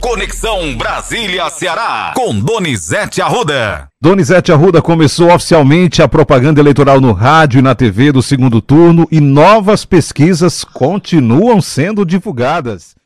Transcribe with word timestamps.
Conexão 0.00 0.74
Brasília-Ceará, 0.78 2.14
com 2.16 2.40
Donizete 2.40 3.20
Arruda. 3.20 3.86
Donizete 4.00 4.50
Arruda 4.50 4.80
começou 4.80 5.30
oficialmente 5.30 6.00
a 6.00 6.08
propaganda 6.08 6.58
eleitoral 6.58 7.02
no 7.02 7.12
rádio 7.12 7.58
e 7.58 7.62
na 7.62 7.74
TV 7.74 8.10
do 8.10 8.22
segundo 8.22 8.62
turno 8.62 9.06
e 9.12 9.20
novas 9.20 9.84
pesquisas 9.84 10.64
continuam 10.64 11.60
sendo 11.60 12.06
divulgadas. 12.06 12.96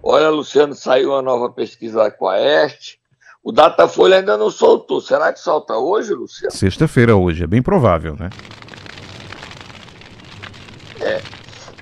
Olha, 0.00 0.30
Luciano, 0.30 0.72
saiu 0.72 1.10
uma 1.10 1.20
nova 1.20 1.50
pesquisa 1.50 2.08
com 2.12 2.28
a 2.28 2.40
Este. 2.40 3.00
O 3.42 3.50
Datafolha 3.50 4.18
ainda 4.18 4.36
não 4.36 4.52
soltou. 4.52 5.00
Será 5.00 5.32
que 5.32 5.40
solta 5.40 5.74
hoje, 5.74 6.14
Luciano? 6.14 6.54
Sexta-feira 6.54 7.16
hoje, 7.16 7.42
é 7.42 7.46
bem 7.48 7.60
provável, 7.60 8.14
né? 8.16 8.30
É. 11.00 11.20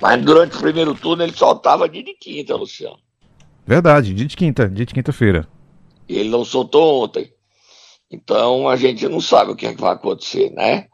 Mas 0.01 0.19
durante 0.23 0.57
o 0.57 0.59
primeiro 0.59 0.95
turno 0.95 1.21
ele 1.21 1.33
soltava 1.33 1.87
dia 1.87 2.03
de 2.03 2.15
quinta, 2.15 2.55
Luciano. 2.55 2.97
Verdade, 3.71 4.13
dia 4.13 4.27
de 4.27 4.35
quinta, 4.35 4.67
dia 4.67 4.85
de 4.85 4.93
quinta-feira. 4.93 5.47
E 6.09 6.19
ele 6.19 6.27
não 6.27 6.43
soltou 6.43 7.05
ontem. 7.05 7.31
Então 8.11 8.67
a 8.67 8.75
gente 8.75 9.07
não 9.07 9.21
sabe 9.21 9.51
o 9.51 9.55
que, 9.55 9.65
é 9.65 9.73
que 9.73 9.79
vai 9.79 9.93
acontecer, 9.93 10.51
né? 10.51 10.87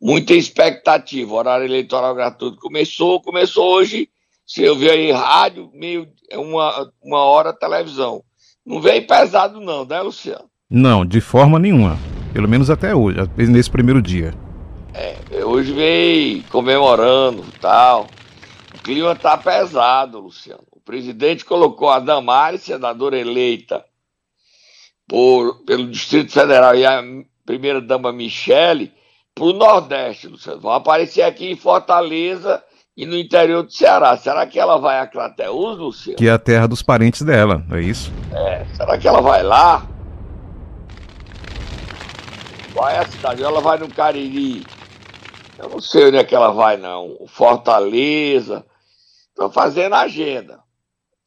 Muita 0.00 0.32
expectativa. 0.32 1.32
O 1.32 1.36
horário 1.36 1.66
eleitoral 1.66 2.14
gratuito 2.14 2.58
começou, 2.58 3.20
começou 3.20 3.74
hoje. 3.74 4.08
Se 4.46 4.62
eu 4.62 4.76
ver 4.76 4.92
aí 4.92 5.10
rádio, 5.10 5.68
meio 5.74 6.06
uma, 6.34 6.92
uma 7.02 7.24
hora 7.24 7.52
televisão. 7.52 8.22
Não 8.64 8.80
veio 8.80 9.04
pesado, 9.04 9.60
não, 9.60 9.84
né, 9.84 10.00
Luciano? 10.00 10.48
Não, 10.70 11.04
de 11.04 11.20
forma 11.20 11.58
nenhuma. 11.58 11.98
Pelo 12.32 12.48
menos 12.48 12.70
até 12.70 12.94
hoje, 12.94 13.18
nesse 13.36 13.68
primeiro 13.68 14.00
dia. 14.00 14.32
É, 14.94 15.44
hoje 15.44 15.72
veio 15.72 16.44
comemorando 16.44 17.44
tal. 17.60 18.06
O 18.72 18.78
clima 18.78 19.16
tá 19.16 19.36
pesado, 19.36 20.20
Luciano. 20.20 20.71
O 20.82 20.84
presidente 20.84 21.44
colocou 21.44 21.90
a 21.90 22.00
Damares, 22.00 22.62
senadora 22.62 23.16
eleita 23.16 23.84
por, 25.06 25.64
pelo 25.64 25.88
Distrito 25.88 26.32
Federal, 26.32 26.74
e 26.74 26.84
a 26.84 27.00
primeira-dama 27.46 28.12
Michele, 28.12 28.92
para 29.32 29.44
o 29.44 29.52
Nordeste, 29.52 30.26
Luciano. 30.26 30.60
Vão 30.60 30.72
aparecer 30.72 31.22
aqui 31.22 31.48
em 31.48 31.54
Fortaleza 31.54 32.60
e 32.96 33.06
no 33.06 33.16
interior 33.16 33.62
do 33.62 33.70
Ceará. 33.70 34.16
Será 34.16 34.44
que 34.44 34.58
ela 34.58 34.76
vai 34.76 34.98
a 34.98 35.06
Crateús, 35.06 35.78
Luciano? 35.78 36.18
Que 36.18 36.26
é 36.26 36.32
a 36.32 36.38
terra 36.38 36.66
dos 36.66 36.82
parentes 36.82 37.22
dela, 37.22 37.64
é 37.70 37.80
isso? 37.80 38.12
É, 38.32 38.64
será 38.74 38.98
que 38.98 39.06
ela 39.06 39.20
vai 39.20 39.44
lá? 39.44 39.86
Qual 42.74 42.88
é 42.88 42.98
a 42.98 43.06
cidade? 43.06 43.40
Ela 43.40 43.60
vai 43.60 43.78
no 43.78 43.88
Cariri. 43.88 44.66
Eu 45.60 45.68
não 45.68 45.80
sei 45.80 46.06
onde 46.06 46.16
é 46.16 46.24
que 46.24 46.34
ela 46.34 46.50
vai, 46.50 46.76
não. 46.76 47.18
Fortaleza. 47.28 48.66
Estou 49.28 49.48
fazendo 49.48 49.94
agenda. 49.94 50.61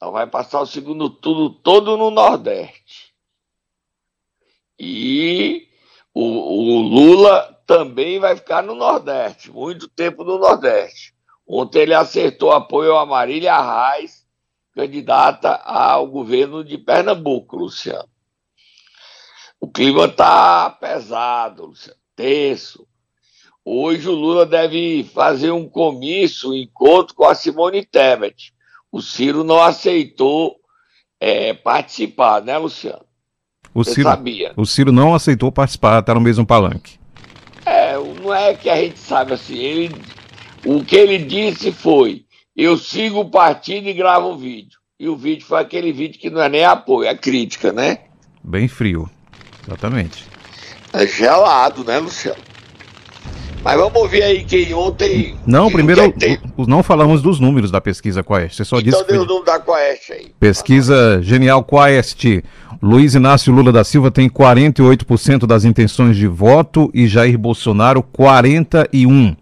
Ela 0.05 0.11
vai 0.11 0.27
passar 0.27 0.61
o 0.61 0.67
segundo 0.67 1.09
turno 1.09 1.49
todo 1.49 1.97
no 1.97 2.11
Nordeste. 2.11 3.11
E 4.77 5.67
o, 6.13 6.21
o 6.21 6.81
Lula 6.81 7.59
também 7.65 8.19
vai 8.19 8.35
ficar 8.35 8.61
no 8.61 8.75
Nordeste, 8.75 9.49
muito 9.49 9.87
tempo 9.87 10.23
no 10.23 10.37
Nordeste. 10.37 11.15
Ontem 11.47 11.79
ele 11.79 11.95
acertou 11.95 12.51
apoio 12.51 12.95
a 12.95 13.03
Marília 13.03 13.59
Reis, 13.59 14.27
candidata 14.75 15.55
ao 15.55 16.05
governo 16.05 16.63
de 16.63 16.77
Pernambuco, 16.77 17.57
Luciano. 17.57 18.07
O 19.59 19.67
clima 19.67 20.05
está 20.05 20.69
pesado, 20.69 21.65
Luciano, 21.65 21.99
tenso. 22.15 22.87
Hoje 23.63 24.07
o 24.07 24.13
Lula 24.13 24.45
deve 24.45 25.03
fazer 25.03 25.49
um 25.49 25.67
comício, 25.67 26.51
um 26.51 26.53
encontro 26.53 27.15
com 27.15 27.25
a 27.25 27.33
Simone 27.33 27.83
Tebet. 27.83 28.53
O 28.95 29.01
Ciro 29.01 29.43
não 29.43 29.61
aceitou 29.61 30.55
é, 31.19 31.53
participar, 31.53 32.41
né, 32.41 32.57
Luciano? 32.57 33.03
O 33.73 33.83
Ciro, 33.83 34.03
sabia. 34.03 34.53
O 34.55 34.65
Ciro 34.65 34.89
não 34.89 35.13
aceitou 35.13 35.51
participar, 35.51 35.99
está 35.99 36.13
no 36.13 36.21
mesmo 36.21 36.45
palanque. 36.45 36.97
É, 37.65 37.97
não 37.97 38.33
é 38.33 38.53
que 38.53 38.69
a 38.69 38.77
gente 38.77 38.97
sabe 38.97 39.33
assim. 39.33 39.57
Ele 39.57 39.95
o 40.65 40.81
que 40.81 40.95
ele 40.95 41.17
disse 41.17 41.73
foi: 41.73 42.23
eu 42.55 42.77
sigo 42.77 43.19
o 43.19 43.29
partido 43.29 43.89
e 43.89 43.93
gravo 43.93 44.29
um 44.29 44.37
vídeo. 44.37 44.79
E 44.97 45.09
o 45.09 45.17
vídeo 45.17 45.45
foi 45.45 45.59
aquele 45.59 45.91
vídeo 45.91 46.17
que 46.17 46.29
não 46.29 46.41
é 46.41 46.47
nem 46.47 46.63
apoio, 46.63 47.09
é 47.09 47.13
crítica, 47.13 47.73
né? 47.73 47.97
Bem 48.41 48.69
frio, 48.69 49.09
exatamente. 49.67 50.23
É 50.93 51.05
gelado, 51.05 51.83
né, 51.83 51.99
Luciano? 51.99 52.39
Mas 53.65 53.77
vamos 53.77 53.99
ouvir 53.99 54.21
aí 54.21 54.43
quem 54.43 54.71
ontem. 54.75 55.33
Não, 55.43 55.71
primeiro, 55.71 56.13
não 56.67 56.83
falamos 56.83 57.23
dos 57.23 57.39
números 57.39 57.71
da 57.71 57.81
pesquisa 57.81 58.23
Quaest. 58.23 58.57
Você 58.57 58.63
só 58.63 58.77
então 58.77 58.91
disse. 58.91 59.01
Então 59.01 59.11
deu 59.11 59.23
o 59.23 59.25
número 59.25 59.43
da 59.43 59.59
Quaest 59.59 60.11
aí. 60.11 60.27
Pesquisa 60.39 61.19
Genial 61.23 61.63
Quaest. 61.63 62.43
Luiz 62.79 63.15
Inácio 63.15 63.51
Lula 63.51 63.71
da 63.71 63.83
Silva 63.83 64.11
tem 64.11 64.29
48% 64.29 65.47
das 65.47 65.65
intenções 65.65 66.15
de 66.15 66.27
voto 66.27 66.91
e 66.93 67.07
Jair 67.07 67.39
Bolsonaro 67.39 68.03
41% 68.03 69.35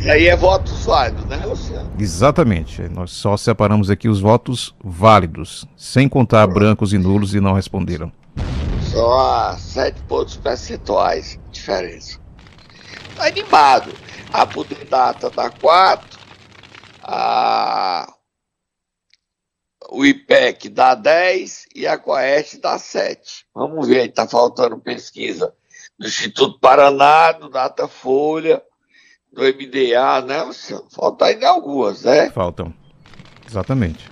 Aí 0.10 0.28
é 0.28 0.36
votos 0.36 0.84
válidos, 0.84 1.24
né, 1.26 1.38
Luciano? 1.46 1.90
Exatamente. 1.98 2.82
Nós 2.90 3.12
só 3.12 3.38
separamos 3.38 3.90
aqui 3.90 4.10
os 4.10 4.20
votos 4.20 4.76
válidos, 4.84 5.66
sem 5.78 6.10
contar 6.10 6.46
brancos 6.46 6.92
e 6.92 6.98
nulos 6.98 7.34
e 7.34 7.40
não 7.40 7.54
responderam. 7.54 8.12
Só 8.92 9.56
sete 9.58 10.02
pontos 10.04 10.36
percentuais 10.36 11.40
de 11.46 11.60
diferença. 11.60 12.20
Tá 13.16 13.28
animado. 13.28 13.94
A 14.34 14.46
poder 14.46 14.86
data 14.90 15.30
dá 15.30 15.50
quatro. 15.50 16.20
A 17.02 18.14
o 19.90 20.04
IPEC 20.04 20.70
dá 20.70 20.96
10 20.96 21.68
e 21.76 21.86
a 21.86 21.98
Coeste 22.00 22.60
dá 22.60 22.80
7. 22.80 23.46
Vamos 23.54 23.88
ver, 23.88 24.10
está 24.10 24.28
faltando 24.28 24.80
pesquisa 24.80 25.54
do 26.00 26.08
Instituto 26.08 26.60
Paraná, 26.60 27.32
do 27.34 27.48
Datafolha, 27.48 28.64
do 29.34 29.42
MDA, 29.42 30.22
né, 30.26 30.44
Luciano? 30.44 30.86
Faltam 30.92 31.28
ainda 31.28 31.50
algumas, 31.50 32.04
né? 32.04 32.30
Faltam, 32.30 32.74
exatamente. 33.48 34.12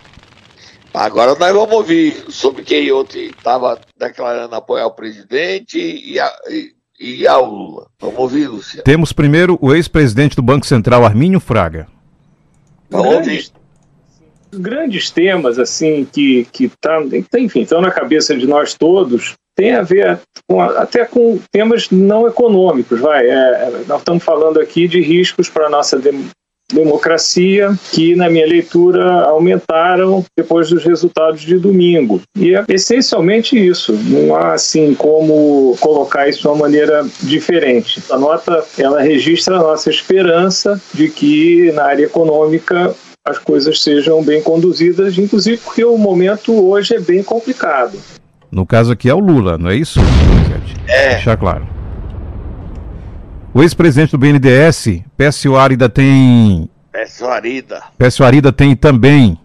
Agora 0.93 1.35
nós 1.35 1.53
vamos 1.53 1.73
ouvir 1.73 2.25
sobre 2.29 2.63
quem 2.63 2.91
ontem 2.91 3.27
estava 3.27 3.79
declarando 3.97 4.55
apoiar 4.55 4.87
o 4.87 4.91
presidente 4.91 5.79
e, 5.79 6.19
a, 6.19 6.33
e, 6.49 6.73
e 6.99 7.27
ao 7.27 7.45
Lula. 7.45 7.87
Vamos 7.99 8.19
ouvir, 8.19 8.47
Luciano. 8.47 8.83
Temos 8.83 9.13
primeiro 9.13 9.57
o 9.61 9.73
ex-presidente 9.73 10.35
do 10.35 10.41
Banco 10.41 10.65
Central, 10.65 11.05
Armínio 11.05 11.39
Fraga. 11.39 11.87
Vamos 12.89 13.15
ouvir 13.15 13.51
grandes 14.53 15.09
temas 15.09 15.57
assim 15.57 16.03
que 16.03 16.45
que 16.51 16.67
tá, 16.67 17.01
enfim, 17.37 17.61
estão 17.61 17.79
na 17.79 17.89
cabeça 17.89 18.35
de 18.35 18.45
nós 18.45 18.73
todos 18.73 19.35
tem 19.61 19.75
a 19.75 19.83
ver 19.83 20.19
com, 20.47 20.59
até 20.59 21.05
com 21.05 21.39
temas 21.51 21.91
não 21.91 22.27
econômicos, 22.27 22.99
vai. 22.99 23.29
É, 23.29 23.83
nós 23.87 23.99
estamos 23.99 24.23
falando 24.23 24.59
aqui 24.59 24.87
de 24.87 24.99
riscos 24.99 25.49
para 25.49 25.67
a 25.67 25.69
nossa 25.69 25.99
de, 25.99 26.09
democracia 26.73 27.69
que, 27.91 28.15
na 28.15 28.27
minha 28.27 28.47
leitura, 28.47 29.05
aumentaram 29.25 30.25
depois 30.35 30.69
dos 30.69 30.83
resultados 30.83 31.41
de 31.41 31.59
domingo. 31.59 32.21
E 32.35 32.55
é 32.55 32.65
essencialmente 32.69 33.55
isso. 33.55 33.93
Não 33.93 34.35
há 34.35 34.53
assim 34.53 34.95
como 34.95 35.77
colocar 35.79 36.27
isso 36.27 36.41
de 36.41 36.47
uma 36.47 36.55
maneira 36.55 37.05
diferente. 37.21 38.01
A 38.09 38.17
nota 38.17 38.65
ela 38.79 38.99
registra 38.99 39.57
a 39.57 39.61
nossa 39.61 39.91
esperança 39.91 40.81
de 40.91 41.07
que 41.07 41.71
na 41.73 41.83
área 41.83 42.05
econômica 42.05 42.95
as 43.23 43.37
coisas 43.37 43.83
sejam 43.83 44.23
bem 44.23 44.41
conduzidas, 44.41 45.19
inclusive 45.19 45.57
porque 45.57 45.85
o 45.85 45.97
momento 45.99 46.51
hoje 46.67 46.95
é 46.95 46.99
bem 46.99 47.21
complicado. 47.21 47.99
No 48.51 48.65
caso 48.65 48.91
aqui 48.91 49.09
é 49.09 49.13
o 49.13 49.19
Lula, 49.19 49.57
não 49.57 49.69
é 49.69 49.75
isso? 49.75 49.99
É. 50.87 51.11
Deixar 51.11 51.37
claro. 51.37 51.67
O 53.53 53.61
ex-presidente 53.61 54.11
do 54.11 54.17
BNDES, 54.17 55.03
Pécio 55.15 55.57
Arida, 55.57 55.89
tem. 55.89 56.69
Pécio 56.91 57.29
Arida. 57.29 57.83
Pécio 57.97 58.25
Arida 58.25 58.51
tem 58.51 58.75
também 58.75 59.37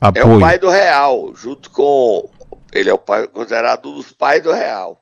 apoio. 0.00 0.34
É 0.34 0.36
o 0.36 0.40
pai 0.40 0.58
do 0.58 0.68
Real, 0.68 1.32
junto 1.34 1.70
com. 1.70 2.28
Ele 2.72 2.90
é 2.90 2.94
o 2.94 2.98
pai, 2.98 3.26
considerado 3.26 3.88
um 3.90 3.94
dos 3.94 4.12
pais 4.12 4.42
do 4.42 4.52
Real 4.52 5.00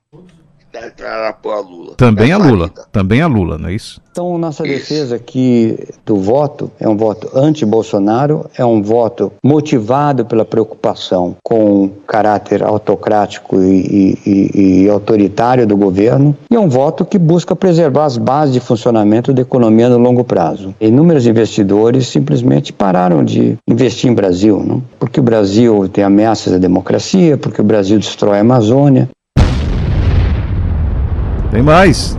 declarar 0.71 1.29
apoio 1.29 1.55
a 1.55 1.61
Lula. 1.61 1.93
Também 1.95 2.31
a 2.31 2.37
Lula, 2.37 2.69
também 2.91 3.21
a 3.21 3.27
Lula, 3.27 3.57
não 3.57 3.69
é 3.69 3.73
isso? 3.73 4.01
Então, 4.11 4.37
nossa 4.37 4.67
isso. 4.67 4.73
defesa 4.73 5.15
aqui 5.15 5.77
do 6.05 6.17
voto 6.17 6.69
é 6.79 6.87
um 6.87 6.97
voto 6.97 7.29
anti-Bolsonaro, 7.33 8.49
é 8.57 8.65
um 8.65 8.81
voto 8.81 9.31
motivado 9.43 10.25
pela 10.25 10.43
preocupação 10.43 11.35
com 11.43 11.85
o 11.85 11.89
caráter 12.07 12.63
autocrático 12.63 13.61
e, 13.61 14.17
e, 14.25 14.83
e, 14.83 14.89
autoritário 14.89 15.65
do 15.65 15.77
governo, 15.77 16.35
e 16.51 16.55
é 16.55 16.59
um 16.59 16.67
voto 16.67 17.05
que 17.05 17.17
busca 17.17 17.55
preservar 17.55 18.05
as 18.05 18.17
bases 18.17 18.53
de 18.53 18.59
funcionamento 18.59 19.31
da 19.31 19.41
economia 19.41 19.89
no 19.89 19.97
longo 19.97 20.23
prazo. 20.23 20.75
Inúmeros 20.81 21.25
investidores 21.25 22.07
simplesmente 22.07 22.73
pararam 22.73 23.23
de 23.23 23.57
investir 23.67 24.09
em 24.09 24.13
Brasil, 24.13 24.61
não? 24.65 24.83
porque 24.99 25.19
o 25.19 25.23
Brasil 25.23 25.87
tem 25.87 26.03
ameaças 26.03 26.53
à 26.53 26.57
democracia, 26.57 27.37
porque 27.37 27.61
o 27.61 27.63
Brasil 27.63 27.97
destrói 27.97 28.39
a 28.39 28.41
Amazônia, 28.41 29.09
tem 31.51 31.61
mais. 31.61 32.17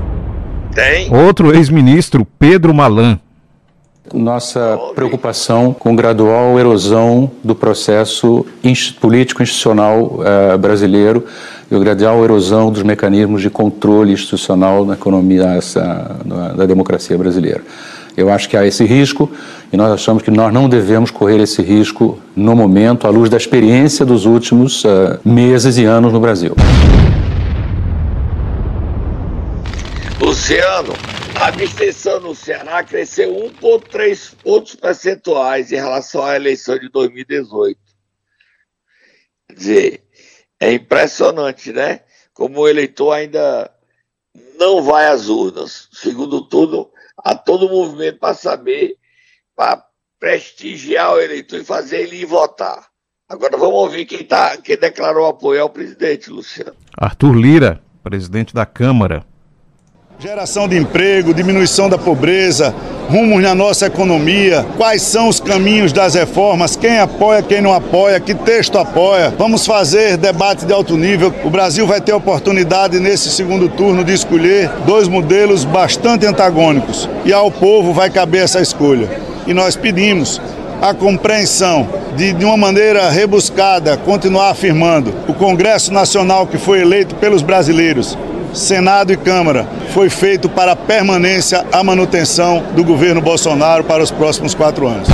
Tem. 0.74 1.12
Outro 1.14 1.54
ex-ministro, 1.54 2.26
Pedro 2.38 2.72
Malan. 2.72 3.18
Nossa 4.12 4.78
preocupação 4.94 5.72
com 5.72 5.94
gradual 5.94 6.58
erosão 6.58 7.30
do 7.44 7.54
processo 7.54 8.44
político-institucional 9.00 10.18
uh, 10.18 10.58
brasileiro 10.58 11.24
e 11.70 11.76
a 11.76 11.78
gradual 11.78 12.24
erosão 12.24 12.72
dos 12.72 12.82
mecanismos 12.82 13.40
de 13.40 13.50
controle 13.50 14.12
institucional 14.12 14.84
na 14.84 14.94
economia 14.94 15.54
essa, 15.54 16.16
na, 16.24 16.48
da 16.48 16.66
democracia 16.66 17.16
brasileira. 17.16 17.62
Eu 18.16 18.30
acho 18.30 18.48
que 18.48 18.56
há 18.56 18.66
esse 18.66 18.84
risco 18.84 19.30
e 19.72 19.76
nós 19.76 19.92
achamos 19.92 20.24
que 20.24 20.30
nós 20.30 20.52
não 20.52 20.68
devemos 20.68 21.12
correr 21.12 21.40
esse 21.40 21.62
risco 21.62 22.18
no 22.34 22.56
momento, 22.56 23.06
à 23.06 23.10
luz 23.10 23.30
da 23.30 23.36
experiência 23.36 24.04
dos 24.04 24.26
últimos 24.26 24.84
uh, 24.84 25.20
meses 25.24 25.78
e 25.78 25.84
anos 25.84 26.12
no 26.12 26.18
Brasil. 26.18 26.56
Luciano, 30.20 30.92
a 31.40 31.46
abstenção 31.46 32.20
no 32.20 32.34
Ceará 32.34 32.84
cresceu 32.84 33.32
1,3 33.32 34.34
pontos 34.36 34.74
percentuais 34.74 35.72
em 35.72 35.76
relação 35.76 36.22
à 36.22 36.36
eleição 36.36 36.78
de 36.78 36.90
2018. 36.90 37.80
Quer 39.48 39.54
dizer, 39.54 40.04
é 40.60 40.74
impressionante, 40.74 41.72
né? 41.72 42.02
Como 42.34 42.60
o 42.60 42.68
eleitor 42.68 43.12
ainda 43.12 43.72
não 44.58 44.82
vai 44.82 45.06
às 45.06 45.30
urnas. 45.30 45.88
Segundo 45.90 46.46
tudo, 46.46 46.92
há 47.16 47.34
todo 47.34 47.70
movimento 47.70 48.18
para 48.18 48.34
saber, 48.34 48.98
para 49.56 49.82
prestigiar 50.18 51.14
o 51.14 51.20
eleitor 51.20 51.60
e 51.60 51.64
fazer 51.64 52.02
ele 52.02 52.20
ir 52.20 52.26
votar. 52.26 52.88
Agora 53.26 53.56
vamos 53.56 53.74
ouvir 53.74 54.04
quem, 54.04 54.22
tá, 54.22 54.58
quem 54.58 54.76
declarou 54.76 55.26
apoio 55.26 55.62
ao 55.62 55.70
presidente, 55.70 56.28
Luciano. 56.28 56.76
Arthur 56.94 57.34
Lira, 57.34 57.82
presidente 58.02 58.52
da 58.52 58.66
Câmara. 58.66 59.29
Geração 60.22 60.68
de 60.68 60.76
emprego, 60.76 61.32
diminuição 61.32 61.88
da 61.88 61.96
pobreza, 61.96 62.74
rumos 63.08 63.42
na 63.42 63.54
nossa 63.54 63.86
economia, 63.86 64.66
quais 64.76 65.00
são 65.00 65.28
os 65.28 65.40
caminhos 65.40 65.94
das 65.94 66.12
reformas, 66.12 66.76
quem 66.76 66.98
apoia, 66.98 67.42
quem 67.42 67.62
não 67.62 67.72
apoia, 67.72 68.20
que 68.20 68.34
texto 68.34 68.76
apoia. 68.76 69.32
Vamos 69.38 69.64
fazer 69.64 70.18
debate 70.18 70.66
de 70.66 70.74
alto 70.74 70.94
nível. 70.94 71.32
O 71.42 71.48
Brasil 71.48 71.86
vai 71.86 72.02
ter 72.02 72.12
oportunidade 72.12 73.00
nesse 73.00 73.30
segundo 73.30 73.66
turno 73.70 74.04
de 74.04 74.12
escolher 74.12 74.68
dois 74.84 75.08
modelos 75.08 75.64
bastante 75.64 76.26
antagônicos 76.26 77.08
e 77.24 77.32
ao 77.32 77.50
povo 77.50 77.94
vai 77.94 78.10
caber 78.10 78.42
essa 78.42 78.60
escolha. 78.60 79.08
E 79.46 79.54
nós 79.54 79.74
pedimos 79.74 80.38
a 80.82 80.92
compreensão 80.92 81.88
de, 82.14 82.34
de 82.34 82.44
uma 82.44 82.58
maneira 82.58 83.08
rebuscada, 83.08 83.96
continuar 83.96 84.50
afirmando: 84.50 85.14
o 85.26 85.32
Congresso 85.32 85.90
Nacional 85.90 86.46
que 86.46 86.58
foi 86.58 86.82
eleito 86.82 87.14
pelos 87.14 87.40
brasileiros 87.40 88.18
Senado 88.52 89.12
e 89.12 89.16
Câmara 89.16 89.66
foi 89.92 90.10
feito 90.10 90.48
para 90.48 90.72
a 90.72 90.76
permanência, 90.76 91.64
a 91.72 91.82
manutenção 91.84 92.64
do 92.74 92.84
governo 92.84 93.20
Bolsonaro 93.20 93.84
para 93.84 94.02
os 94.02 94.10
próximos 94.10 94.54
quatro 94.54 94.86
anos. 94.86 95.08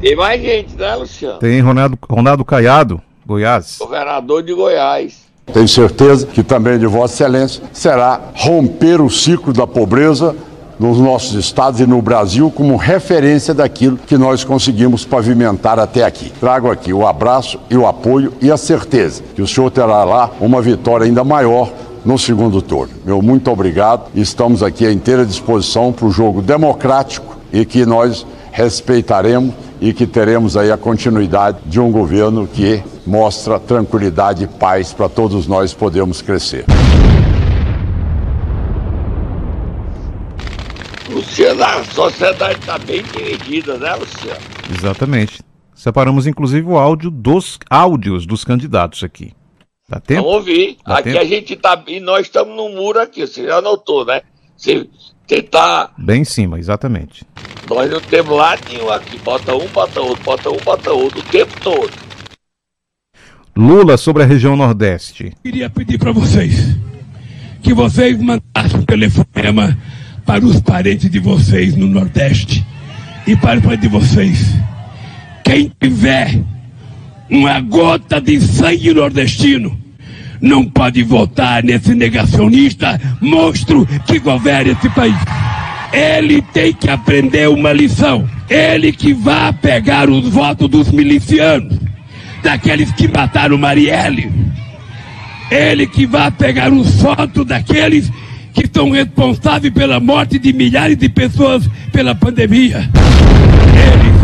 Tem 0.00 0.16
mais 0.16 0.42
gente, 0.42 0.76
né, 0.76 0.94
Luciano? 0.96 1.38
Tem 1.38 1.60
Ronaldo, 1.60 1.98
Ronaldo 2.10 2.44
Caiado, 2.44 3.00
Goiás. 3.24 3.76
Governador 3.78 4.42
de 4.42 4.52
Goiás. 4.52 5.22
Tenho 5.52 5.68
certeza 5.68 6.26
que 6.26 6.42
também 6.42 6.78
de 6.78 6.86
Vossa 6.86 7.14
Excelência 7.14 7.62
será 7.72 8.20
romper 8.34 9.00
o 9.00 9.10
ciclo 9.10 9.52
da 9.52 9.66
pobreza 9.66 10.34
nos 10.82 10.98
nossos 10.98 11.34
estados 11.34 11.78
e 11.78 11.86
no 11.86 12.02
Brasil 12.02 12.50
como 12.50 12.74
referência 12.76 13.54
daquilo 13.54 13.96
que 13.96 14.18
nós 14.18 14.42
conseguimos 14.42 15.04
pavimentar 15.04 15.78
até 15.78 16.02
aqui. 16.02 16.32
Trago 16.40 16.68
aqui 16.72 16.92
o 16.92 17.06
abraço 17.06 17.60
e 17.70 17.76
o 17.76 17.86
apoio 17.86 18.32
e 18.42 18.50
a 18.50 18.56
certeza 18.56 19.22
que 19.32 19.40
o 19.40 19.46
senhor 19.46 19.70
terá 19.70 20.02
lá 20.02 20.32
uma 20.40 20.60
vitória 20.60 21.06
ainda 21.06 21.22
maior 21.22 21.70
no 22.04 22.18
segundo 22.18 22.60
turno. 22.60 22.94
Meu 23.06 23.22
muito 23.22 23.48
obrigado. 23.48 24.10
Estamos 24.12 24.60
aqui 24.60 24.84
à 24.84 24.90
inteira 24.90 25.24
disposição 25.24 25.92
para 25.92 26.06
o 26.06 26.10
jogo 26.10 26.42
democrático 26.42 27.38
e 27.52 27.64
que 27.64 27.86
nós 27.86 28.26
respeitaremos 28.50 29.54
e 29.80 29.92
que 29.92 30.04
teremos 30.04 30.56
aí 30.56 30.72
a 30.72 30.76
continuidade 30.76 31.58
de 31.64 31.78
um 31.78 31.92
governo 31.92 32.44
que 32.44 32.82
mostra 33.06 33.60
tranquilidade 33.60 34.42
e 34.42 34.46
paz 34.48 34.92
para 34.92 35.08
todos 35.08 35.46
nós 35.46 35.72
podermos 35.72 36.20
crescer. 36.20 36.64
Luciano, 41.22 41.62
a 41.62 41.84
sociedade 41.84 42.58
está 42.58 42.78
bem 42.78 43.02
dividida, 43.02 43.78
né, 43.78 43.94
Luciano? 43.94 44.40
Exatamente. 44.76 45.40
Separamos 45.72 46.26
inclusive 46.26 46.66
o 46.68 46.76
áudio 46.76 47.10
dos 47.10 47.58
áudios 47.70 48.26
dos 48.26 48.44
candidatos 48.44 49.04
aqui. 49.04 49.32
Dá 49.88 50.00
tempo? 50.00 50.22
Vamos 50.22 50.38
ouvir. 50.38 50.76
Dá 50.84 50.98
aqui 50.98 51.12
tempo? 51.12 51.20
a 51.20 51.24
gente 51.24 51.56
tá. 51.56 51.82
E 51.86 52.00
nós 52.00 52.26
estamos 52.26 52.56
no 52.56 52.70
muro 52.70 53.00
aqui, 53.00 53.26
você 53.26 53.46
já 53.46 53.60
notou, 53.60 54.04
né? 54.04 54.22
Você 54.56 54.88
tentar. 55.26 55.92
Bem 55.96 56.22
em 56.22 56.24
cima, 56.24 56.58
exatamente. 56.58 57.24
Nós 57.70 57.90
não 57.90 58.00
temos 58.00 58.36
lá 58.36 58.58
nenhum 58.68 58.90
aqui. 58.90 59.18
Bota 59.18 59.54
um, 59.54 59.66
bota 59.68 60.00
outro, 60.00 60.24
bota 60.24 60.50
um, 60.50 60.56
bota 60.56 60.92
outro, 60.92 61.20
o 61.20 61.22
tempo 61.22 61.60
todo. 61.60 61.92
Lula 63.56 63.96
sobre 63.96 64.24
a 64.24 64.26
região 64.26 64.56
Nordeste. 64.56 65.32
Queria 65.42 65.70
pedir 65.70 65.98
para 65.98 66.10
vocês 66.10 66.76
que 67.62 67.72
vocês 67.72 68.18
mandassem 68.20 68.80
um 68.80 68.84
telefonema 68.84 69.76
para 70.24 70.44
os 70.44 70.60
parentes 70.60 71.10
de 71.10 71.18
vocês 71.18 71.76
no 71.76 71.86
Nordeste 71.86 72.64
e 73.26 73.36
para 73.36 73.58
os 73.58 73.64
parentes 73.64 73.82
de 73.82 73.88
vocês. 73.88 74.54
Quem 75.44 75.70
tiver 75.80 76.40
uma 77.30 77.60
gota 77.60 78.20
de 78.20 78.40
sangue 78.40 78.92
nordestino 78.92 79.78
não 80.40 80.64
pode 80.64 81.02
votar 81.02 81.62
nesse 81.62 81.94
negacionista 81.94 83.00
monstro 83.20 83.86
que 84.06 84.18
governa 84.18 84.72
esse 84.72 84.88
país. 84.90 85.16
Ele 85.92 86.42
tem 86.52 86.72
que 86.72 86.90
aprender 86.90 87.48
uma 87.48 87.72
lição. 87.72 88.28
Ele 88.50 88.92
que 88.92 89.12
vai 89.12 89.52
pegar 89.52 90.10
os 90.10 90.28
votos 90.28 90.68
dos 90.68 90.90
milicianos, 90.90 91.78
daqueles 92.42 92.90
que 92.92 93.06
mataram 93.06 93.56
Marielle. 93.56 94.30
Ele 95.50 95.86
que 95.86 96.06
vai 96.06 96.30
pegar 96.30 96.72
os 96.72 97.02
votos 97.02 97.46
daqueles 97.46 98.10
que 98.52 98.66
estão 98.66 98.90
responsáveis 98.90 99.72
pela 99.72 99.98
morte 99.98 100.38
de 100.38 100.52
milhares 100.52 100.96
de 100.96 101.08
pessoas 101.08 101.64
pela 101.92 102.14
pandemia. 102.14 102.78
Eles 103.74 104.22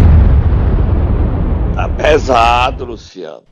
Tá 1.78 1.88
pesado, 1.88 2.84
Luciano. 2.84 3.44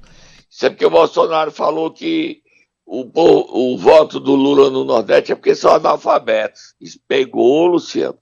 Isso 0.50 0.66
é 0.66 0.68
porque 0.68 0.84
o 0.84 0.90
Bolsonaro 0.90 1.52
falou 1.52 1.92
que 1.92 2.42
o, 2.84 3.04
o 3.14 3.78
voto 3.78 4.18
do 4.18 4.34
Lula 4.34 4.68
no 4.68 4.82
Nordeste 4.82 5.30
é 5.30 5.36
porque 5.36 5.54
são 5.54 5.72
analfabetos. 5.72 6.74
Isso 6.80 6.98
pegou, 7.06 7.68
Luciano. 7.68 8.18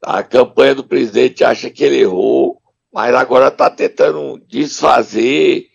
A 0.00 0.22
campanha 0.22 0.76
do 0.76 0.84
presidente 0.84 1.42
acha 1.42 1.68
que 1.70 1.82
ele 1.82 2.02
errou, 2.02 2.62
mas 2.92 3.12
agora 3.16 3.48
está 3.48 3.68
tentando 3.68 4.40
desfazer 4.46 5.70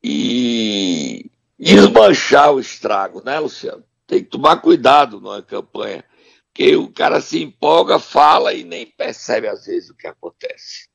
e 0.00 1.28
desmanchar 1.58 2.52
o 2.52 2.60
estrago, 2.60 3.20
né, 3.24 3.40
Luciano? 3.40 3.82
Tem 4.08 4.24
que 4.24 4.30
tomar 4.30 4.56
cuidado 4.56 5.20
na 5.20 5.42
campanha, 5.42 6.02
porque 6.46 6.74
o 6.74 6.88
cara 6.88 7.20
se 7.20 7.42
empolga, 7.42 7.98
fala 7.98 8.54
e 8.54 8.64
nem 8.64 8.86
percebe 8.86 9.46
às 9.46 9.66
vezes 9.66 9.90
o 9.90 9.94
que 9.94 10.06
acontece. 10.06 10.88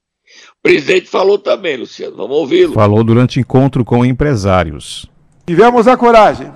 O 0.58 0.64
presidente 0.64 1.08
falou 1.08 1.38
também, 1.38 1.78
Luciano, 1.78 2.18
vamos 2.18 2.36
ouvi-lo. 2.36 2.74
Falou 2.74 3.04
durante 3.04 3.40
encontro 3.40 3.86
com 3.86 4.04
empresários. 4.04 5.08
Tivemos 5.46 5.88
a 5.88 5.96
coragem 5.96 6.52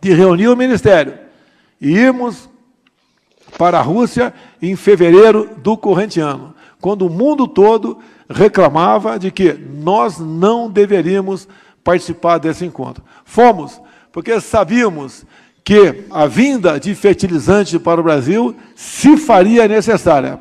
de 0.00 0.14
reunir 0.14 0.46
o 0.46 0.56
ministério 0.56 1.18
e 1.80 1.90
irmos 1.90 2.48
para 3.58 3.80
a 3.80 3.82
Rússia 3.82 4.32
em 4.62 4.76
fevereiro 4.76 5.56
do 5.56 5.76
corrente 5.76 6.20
ano, 6.20 6.54
quando 6.80 7.06
o 7.06 7.10
mundo 7.10 7.48
todo 7.48 7.98
reclamava 8.30 9.18
de 9.18 9.32
que 9.32 9.54
nós 9.54 10.20
não 10.20 10.70
deveríamos 10.70 11.48
participar 11.82 12.38
desse 12.38 12.64
encontro. 12.64 13.02
Fomos, 13.24 13.80
porque 14.12 14.40
sabíamos 14.40 15.24
que 15.64 16.04
a 16.10 16.26
vinda 16.26 16.78
de 16.78 16.94
fertilizante 16.94 17.78
para 17.78 18.00
o 18.00 18.04
Brasil 18.04 18.54
se 18.76 19.16
faria 19.16 19.66
necessária. 19.66 20.38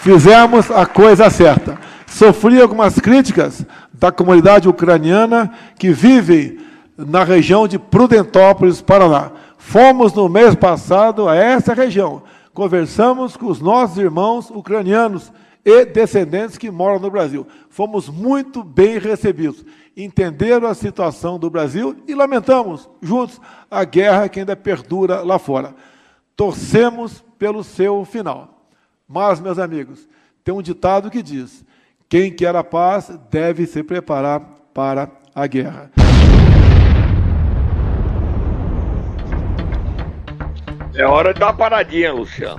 Fizemos 0.00 0.70
a 0.70 0.84
coisa 0.84 1.30
certa. 1.30 1.78
Sofri 2.06 2.60
algumas 2.60 2.96
críticas 3.00 3.64
da 3.92 4.12
comunidade 4.12 4.68
ucraniana 4.68 5.50
que 5.78 5.90
vive 5.90 6.60
na 6.96 7.24
região 7.24 7.66
de 7.66 7.78
Prudentópolis, 7.78 8.82
Paraná. 8.82 9.32
Fomos 9.56 10.12
no 10.12 10.28
mês 10.28 10.54
passado 10.54 11.26
a 11.26 11.34
essa 11.34 11.72
região. 11.72 12.22
Conversamos 12.52 13.36
com 13.36 13.46
os 13.46 13.60
nossos 13.60 13.96
irmãos 13.96 14.50
ucranianos 14.50 15.32
e 15.64 15.86
descendentes 15.86 16.58
que 16.58 16.70
moram 16.70 17.00
no 17.00 17.10
Brasil. 17.10 17.46
Fomos 17.70 18.10
muito 18.10 18.62
bem 18.62 18.98
recebidos. 18.98 19.64
Entenderam 19.96 20.66
a 20.66 20.74
situação 20.74 21.38
do 21.38 21.48
Brasil 21.48 21.96
e 22.08 22.14
lamentamos 22.16 22.90
juntos 23.00 23.40
a 23.70 23.84
guerra 23.84 24.28
que 24.28 24.40
ainda 24.40 24.56
perdura 24.56 25.22
lá 25.22 25.38
fora. 25.38 25.72
Torcemos 26.36 27.24
pelo 27.38 27.62
seu 27.62 28.04
final. 28.04 28.66
Mas, 29.08 29.38
meus 29.38 29.56
amigos, 29.56 30.08
tem 30.42 30.52
um 30.52 30.60
ditado 30.60 31.10
que 31.10 31.22
diz: 31.22 31.64
quem 32.08 32.32
quer 32.32 32.56
a 32.56 32.64
paz 32.64 33.16
deve 33.30 33.66
se 33.66 33.84
preparar 33.84 34.40
para 34.72 35.08
a 35.32 35.46
guerra. 35.46 35.92
É 40.96 41.06
hora 41.06 41.32
de 41.32 41.38
dar 41.38 41.46
uma 41.46 41.54
paradinha, 41.54 42.12
Luciano. 42.12 42.56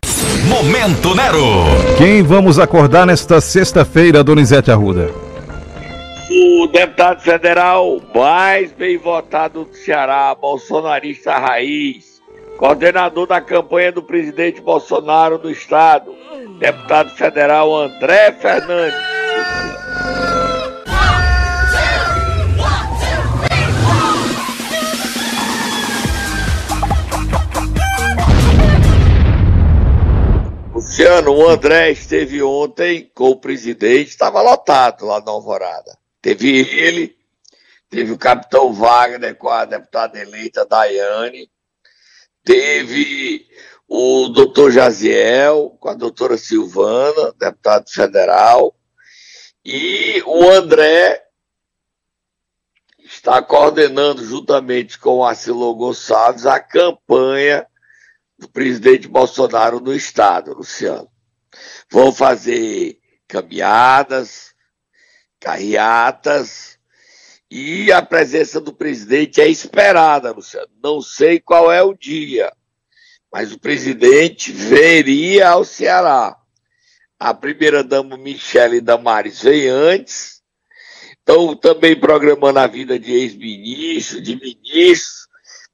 Momento 0.48 1.14
Nero. 1.16 1.98
Quem 1.98 2.22
vamos 2.22 2.60
acordar 2.60 3.06
nesta 3.06 3.42
sexta-feira, 3.42 4.24
Donizete 4.24 4.72
Arruda? 4.72 5.25
O 6.38 6.68
deputado 6.68 7.22
federal 7.22 8.02
mais 8.14 8.70
bem 8.74 8.98
votado 8.98 9.64
do 9.64 9.74
Ceará, 9.74 10.36
bolsonarista 10.36 11.38
raiz, 11.38 12.22
coordenador 12.58 13.26
da 13.26 13.40
campanha 13.40 13.90
do 13.94 14.04
presidente 14.04 14.60
Bolsonaro 14.60 15.38
no 15.38 15.50
estado, 15.50 16.14
deputado 16.60 17.12
federal 17.12 17.74
André 17.74 18.34
Fernandes. 18.34 19.00
Luciano, 30.74 31.32
o 31.32 31.48
André 31.48 31.92
esteve 31.92 32.44
ontem 32.44 33.10
com 33.16 33.30
o 33.30 33.40
presidente, 33.40 34.10
estava 34.10 34.42
lotado 34.42 35.06
lá 35.06 35.22
na 35.22 35.32
Alvorada. 35.32 36.05
Teve 36.26 36.58
ele, 36.58 37.16
teve 37.88 38.12
o 38.12 38.18
capitão 38.18 38.74
Wagner 38.74 39.36
com 39.36 39.48
a 39.48 39.64
deputada 39.64 40.20
eleita 40.20 40.66
Daiane, 40.66 41.52
teve 42.44 43.48
o 43.88 44.30
doutor 44.30 44.72
Jaziel 44.72 45.78
com 45.80 45.88
a 45.88 45.94
doutora 45.94 46.36
Silvana, 46.36 47.32
deputado 47.38 47.88
federal, 47.92 48.76
e 49.64 50.24
o 50.26 50.50
André 50.50 51.28
está 53.04 53.40
coordenando, 53.40 54.26
juntamente 54.26 54.98
com 54.98 55.18
o 55.18 55.24
Arcelo 55.24 55.76
Gonçalves, 55.76 56.48
a 56.48 56.60
campanha 56.60 57.68
do 58.36 58.50
presidente 58.50 59.08
Bolsonaro 59.08 59.80
no 59.80 59.94
estado, 59.94 60.56
Luciano. 60.56 61.08
Vão 61.88 62.12
fazer 62.12 63.00
caminhadas, 63.28 64.55
carreatas, 65.46 66.80
e 67.52 67.92
a 67.92 68.02
presença 68.02 68.60
do 68.60 68.74
presidente 68.74 69.40
é 69.40 69.48
esperada, 69.48 70.32
Luciano. 70.32 70.72
Não 70.84 71.00
sei 71.04 71.40
qual 71.40 71.72
é 71.72 71.84
o 71.84 71.94
dia, 71.94 72.52
mas 73.32 73.52
o 73.52 73.60
presidente 73.60 74.52
veria 74.52 75.50
ao 75.50 75.64
Ceará. 75.64 76.36
A 77.20 77.32
primeira-dama 77.32 78.18
Michele 78.18 78.82
Damares 78.82 79.44
vem 79.44 79.68
antes, 79.68 80.42
estão 81.12 81.56
também 81.56 81.98
programando 81.98 82.58
a 82.58 82.66
vida 82.66 82.98
de 82.98 83.14
ex-ministro, 83.14 84.22
de 84.22 84.36
ministros, 84.36 85.28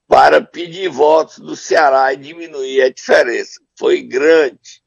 para 0.06 0.42
pedir 0.42 0.90
votos 0.90 1.40
do 1.40 1.56
Ceará 1.56 2.14
e 2.14 2.18
diminuir 2.18 2.82
a 2.82 2.90
diferença. 2.90 3.62
Foi 3.80 4.02
grande, 4.02 4.81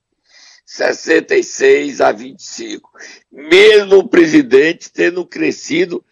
66 0.74 2.00
a 2.00 2.10
25. 2.10 2.90
Mesmo 3.30 3.98
o 3.98 4.08
presidente 4.08 4.90
tendo 4.90 5.24
crescido 5.24 6.04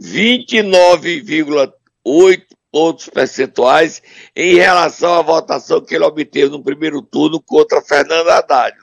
29,8 0.00 2.42
pontos 2.72 3.08
percentuais 3.08 4.02
em 4.34 4.56
relação 4.56 5.14
à 5.14 5.22
votação 5.22 5.80
que 5.80 5.94
ele 5.94 6.02
obteve 6.02 6.50
no 6.50 6.64
primeiro 6.64 7.00
turno 7.00 7.40
contra 7.40 7.80
Fernando 7.80 8.28
Haddad. 8.28 8.76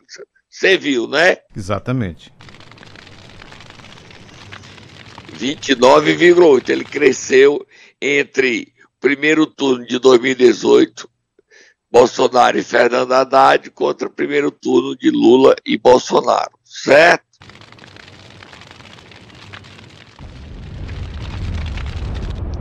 Você 0.50 0.78
viu, 0.78 1.06
né? 1.06 1.40
Exatamente. 1.54 2.32
29,8. 5.38 6.70
Ele 6.70 6.86
cresceu 6.86 7.68
entre 8.02 8.74
primeiro 9.02 9.46
turno 9.46 9.86
de 9.86 10.00
2018, 10.00 11.10
Bolsonaro 11.96 12.60
e 12.60 12.62
Fernando 12.62 13.14
Haddad 13.14 13.72
contra 13.72 14.10
o 14.10 14.12
primeiro 14.12 14.52
turno 14.52 14.98
de 14.98 15.10
Lula 15.10 15.56
e 15.66 15.78
Bolsonaro, 15.78 16.52
certo? 16.62 17.24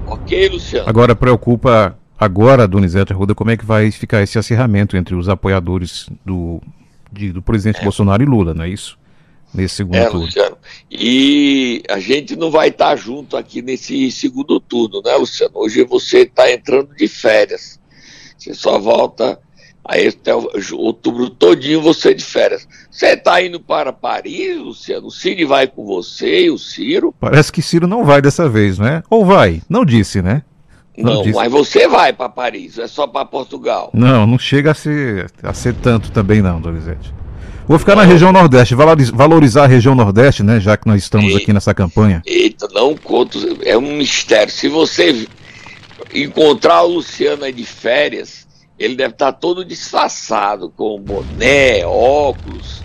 Ok, 0.06 0.50
Luciano? 0.50 0.88
Agora 0.88 1.16
preocupa 1.16 1.98
agora, 2.16 2.68
Donizete 2.68 3.12
Arruda, 3.12 3.34
como 3.34 3.50
é 3.50 3.56
que 3.56 3.66
vai 3.66 3.90
ficar 3.90 4.22
esse 4.22 4.38
acirramento 4.38 4.96
entre 4.96 5.16
os 5.16 5.28
apoiadores 5.28 6.08
do, 6.24 6.62
de, 7.10 7.32
do 7.32 7.42
presidente 7.42 7.80
é. 7.80 7.82
Bolsonaro 7.82 8.22
e 8.22 8.26
Lula, 8.26 8.54
não 8.54 8.62
é 8.62 8.68
isso? 8.68 8.96
Nesse 9.52 9.74
segundo 9.74 9.96
é, 9.96 10.04
turno. 10.04 10.26
Luciano. 10.26 10.56
E 10.88 11.82
a 11.90 11.98
gente 11.98 12.36
não 12.36 12.52
vai 12.52 12.68
estar 12.68 12.94
junto 12.94 13.36
aqui 13.36 13.60
nesse 13.62 14.12
segundo 14.12 14.60
turno, 14.60 15.02
né, 15.04 15.16
Luciano? 15.16 15.54
Hoje 15.56 15.82
você 15.82 16.20
está 16.20 16.52
entrando 16.52 16.94
de 16.94 17.08
férias. 17.08 17.82
Você 18.44 18.52
só 18.52 18.78
volta 18.78 19.38
aí 19.82 20.08
até 20.08 20.34
outubro 20.34 21.30
todinho 21.30 21.80
você 21.80 22.12
de 22.12 22.22
férias. 22.22 22.68
Você 22.90 23.06
está 23.06 23.42
indo 23.42 23.58
para 23.58 23.90
Paris, 23.90 24.58
Luciano? 24.58 25.06
O 25.06 25.10
Ciro 25.10 25.48
vai 25.48 25.66
com 25.66 25.86
você 25.86 26.44
e 26.44 26.50
o 26.50 26.58
Ciro? 26.58 27.14
Parece 27.18 27.50
que 27.50 27.62
Ciro 27.62 27.86
não 27.86 28.04
vai 28.04 28.20
dessa 28.20 28.46
vez, 28.46 28.78
né? 28.78 29.02
Ou 29.08 29.24
vai? 29.24 29.62
Não 29.66 29.82
disse, 29.82 30.20
né? 30.20 30.42
Não, 30.96 31.24
não 31.24 31.32
mas 31.32 31.50
você 31.50 31.88
vai 31.88 32.12
para 32.12 32.28
Paris, 32.28 32.78
é 32.78 32.86
só 32.86 33.06
para 33.06 33.24
Portugal. 33.24 33.90
Não, 33.94 34.26
não 34.26 34.38
chega 34.38 34.72
a 34.72 34.74
ser, 34.74 35.30
a 35.42 35.54
ser 35.54 35.74
tanto 35.74 36.12
também 36.12 36.42
não, 36.42 36.60
Donizete. 36.60 37.14
Vou 37.66 37.78
ficar 37.78 37.96
na 37.96 38.04
região 38.04 38.30
Nordeste, 38.30 38.74
valorizar 38.74 39.64
a 39.64 39.66
região 39.66 39.94
Nordeste, 39.94 40.42
né? 40.42 40.60
Já 40.60 40.76
que 40.76 40.86
nós 40.86 41.02
estamos 41.02 41.28
eita, 41.28 41.38
aqui 41.38 41.52
nessa 41.54 41.72
campanha. 41.72 42.22
Eita, 42.26 42.68
não 42.74 42.94
conto, 42.94 43.38
é 43.64 43.76
um 43.76 43.96
mistério. 43.96 44.52
Se 44.52 44.68
você 44.68 45.26
encontrar 46.14 46.82
o 46.82 46.94
Luciano 46.94 47.44
aí 47.44 47.52
de 47.52 47.64
férias, 47.64 48.46
ele 48.78 48.94
deve 48.94 49.14
estar 49.14 49.32
todo 49.32 49.64
disfarçado, 49.64 50.70
com 50.70 51.00
boné, 51.00 51.84
óculos. 51.84 52.82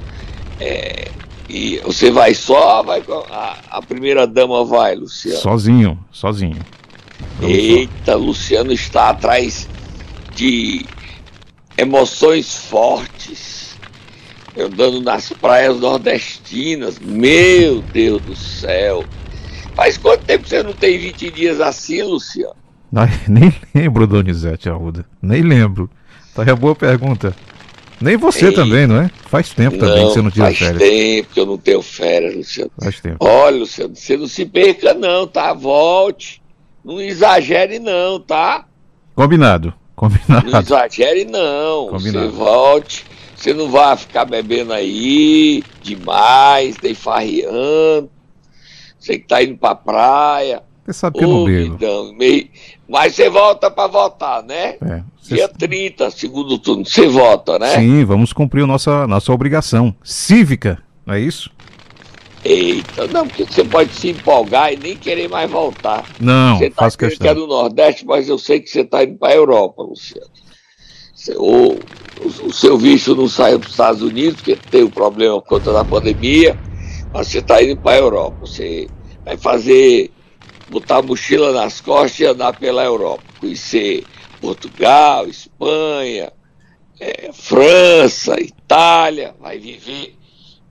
É, 0.60 1.12
e 1.48 1.78
você 1.78 2.12
vai 2.12 2.34
só, 2.34 2.84
vai 2.84 3.04
a, 3.30 3.58
a 3.72 3.82
primeira 3.82 4.28
dama 4.28 4.66
vai, 4.66 4.96
Luciano. 4.96 5.40
Sozinho, 5.40 6.00
sozinho. 6.12 6.60
Vamos 7.40 7.58
Eita, 7.58 8.12
só. 8.14 8.18
Luciano 8.18 8.72
está 8.72 9.10
atrás 9.10 9.68
de 10.36 10.86
emoções 11.78 12.56
fortes 12.56 13.78
andando 14.58 15.02
nas 15.02 15.30
praias 15.30 15.80
nordestinas. 15.80 17.00
Meu 17.00 17.82
Deus 17.82 18.22
do 18.22 18.36
céu. 18.36 19.04
Faz 19.76 19.98
quanto 19.98 20.26
tempo 20.26 20.48
você 20.48 20.62
não 20.62 20.74
tem 20.74 20.98
20 20.98 21.32
dias 21.32 21.62
assim, 21.62 22.02
Luciano? 22.04 22.56
Ai, 22.96 23.10
nem 23.28 23.54
lembro, 23.74 24.08
Donizete 24.08 24.70
Arruda. 24.70 25.06
Nem 25.22 25.42
lembro. 25.42 25.90
Tá 26.34 26.44
aí 26.44 26.50
a 26.50 26.56
boa 26.56 26.76
pergunta. 26.76 27.36
Nem 28.02 28.16
você 28.16 28.48
Ei, 28.48 28.54
também, 28.54 28.88
não 28.88 29.02
é? 29.02 29.12
Faz 29.28 29.50
tempo 29.50 29.76
não, 29.76 29.88
também 29.88 30.08
que 30.08 30.14
você 30.14 30.22
não 30.22 30.32
tira 30.32 30.46
faz 30.46 30.58
férias. 30.58 30.80
Faz 30.80 30.90
tempo 30.90 31.30
que 31.34 31.40
eu 31.40 31.46
não 31.46 31.58
tenho 31.58 31.82
férias, 31.82 32.36
Luciano. 32.36 32.72
Faz 32.82 33.00
tempo. 33.02 33.18
Olha, 33.20 33.58
Luciano, 33.58 33.96
você 33.96 34.18
não 34.18 34.28
se 34.28 34.46
perca 34.46 34.94
não, 34.94 35.28
tá? 35.28 35.54
Volte. 35.54 36.42
Não 36.84 37.02
exagere 37.02 37.78
não, 37.78 38.20
tá? 38.20 38.66
Combinado. 39.14 39.74
Combinado. 39.96 40.50
Não 40.50 40.60
exagere 40.60 41.26
não. 41.26 41.90
Combinado. 41.90 42.32
Você 42.32 42.38
volte. 42.38 43.06
Você 43.36 43.54
não 43.54 43.70
vai 43.70 43.98
ficar 43.98 44.26
bebendo 44.26 44.72
aí 44.72 45.62
demais, 45.82 46.76
nem 46.82 46.94
farreando. 46.94 48.10
Você 48.98 49.18
que 49.18 49.28
tá 49.28 49.44
indo 49.44 49.58
pra 49.58 49.76
praia. 49.76 50.64
Você 50.90 50.94
sabe 50.94 51.20
que 51.20 51.24
eu 51.24 51.30
não 51.30 51.46
bebo. 51.46 52.14
meio... 52.18 52.50
Mas 52.88 53.14
você 53.14 53.30
volta 53.30 53.70
para 53.70 53.88
votar, 53.88 54.42
né? 54.42 54.76
É, 54.82 55.04
você... 55.22 55.36
Dia 55.36 55.48
30, 55.48 56.10
segundo 56.10 56.58
turno, 56.58 56.84
você 56.84 57.08
vota, 57.08 57.60
né? 57.60 57.76
Sim, 57.76 58.04
vamos 58.06 58.34
cumprir 58.34 58.64
a 58.64 58.68
nossa, 58.68 59.06
nossa 59.06 59.32
obrigação 59.32 59.94
cívica, 60.04 60.82
não 61.06 61.14
é 61.14 61.20
isso? 61.20 61.52
Eita, 62.44 63.06
não, 63.06 63.28
porque 63.28 63.46
você 63.46 63.64
pode 63.64 63.94
se 63.94 64.10
empolgar 64.10 64.74
e 64.74 64.78
nem 64.78 64.98
querer 64.98 65.30
mais 65.30 65.52
voltar. 65.52 66.06
Não, 66.20 66.58
você 66.58 66.72
tá 66.72 66.78
faz 66.78 66.96
questão. 66.96 67.24
que 67.24 67.28
é 67.28 67.36
do 67.36 67.46
Nordeste, 67.46 68.04
mas 68.04 68.28
eu 68.28 68.40
sei 68.40 68.60
que 68.60 68.68
você 68.68 68.82
está 68.82 69.04
indo 69.04 69.16
para 69.16 69.34
a 69.34 69.36
Europa, 69.36 69.84
Luciano. 69.84 70.26
O, 71.36 71.78
o, 72.48 72.52
seu 72.52 72.80
visto 72.80 73.16
não 73.16 73.28
saiu 73.28 73.60
para 73.60 73.68
os 73.68 73.74
Estados 73.74 74.02
Unidos, 74.02 74.38
porque 74.38 74.56
tem 74.56 74.82
o 74.82 74.90
problema 74.90 75.40
por 75.40 75.50
conta 75.50 75.72
da 75.72 75.86
pandemia, 75.86 76.58
mas 77.14 77.28
você 77.28 77.38
está 77.38 77.62
indo 77.62 77.78
para 77.78 77.92
a 77.92 78.00
Europa. 78.00 78.38
Você 78.42 78.88
vai 79.24 79.38
fazer, 79.38 80.10
botar 80.70 80.98
a 80.98 81.02
mochila 81.02 81.52
nas 81.52 81.82
costas 81.82 82.20
e 82.20 82.26
andar 82.26 82.58
pela 82.58 82.84
Europa. 82.84 83.24
Conhecer 83.40 84.04
Portugal, 84.40 85.28
Espanha, 85.28 86.32
é, 87.00 87.32
França, 87.34 88.40
Itália, 88.40 89.36
vai 89.40 89.58
viver 89.58 90.16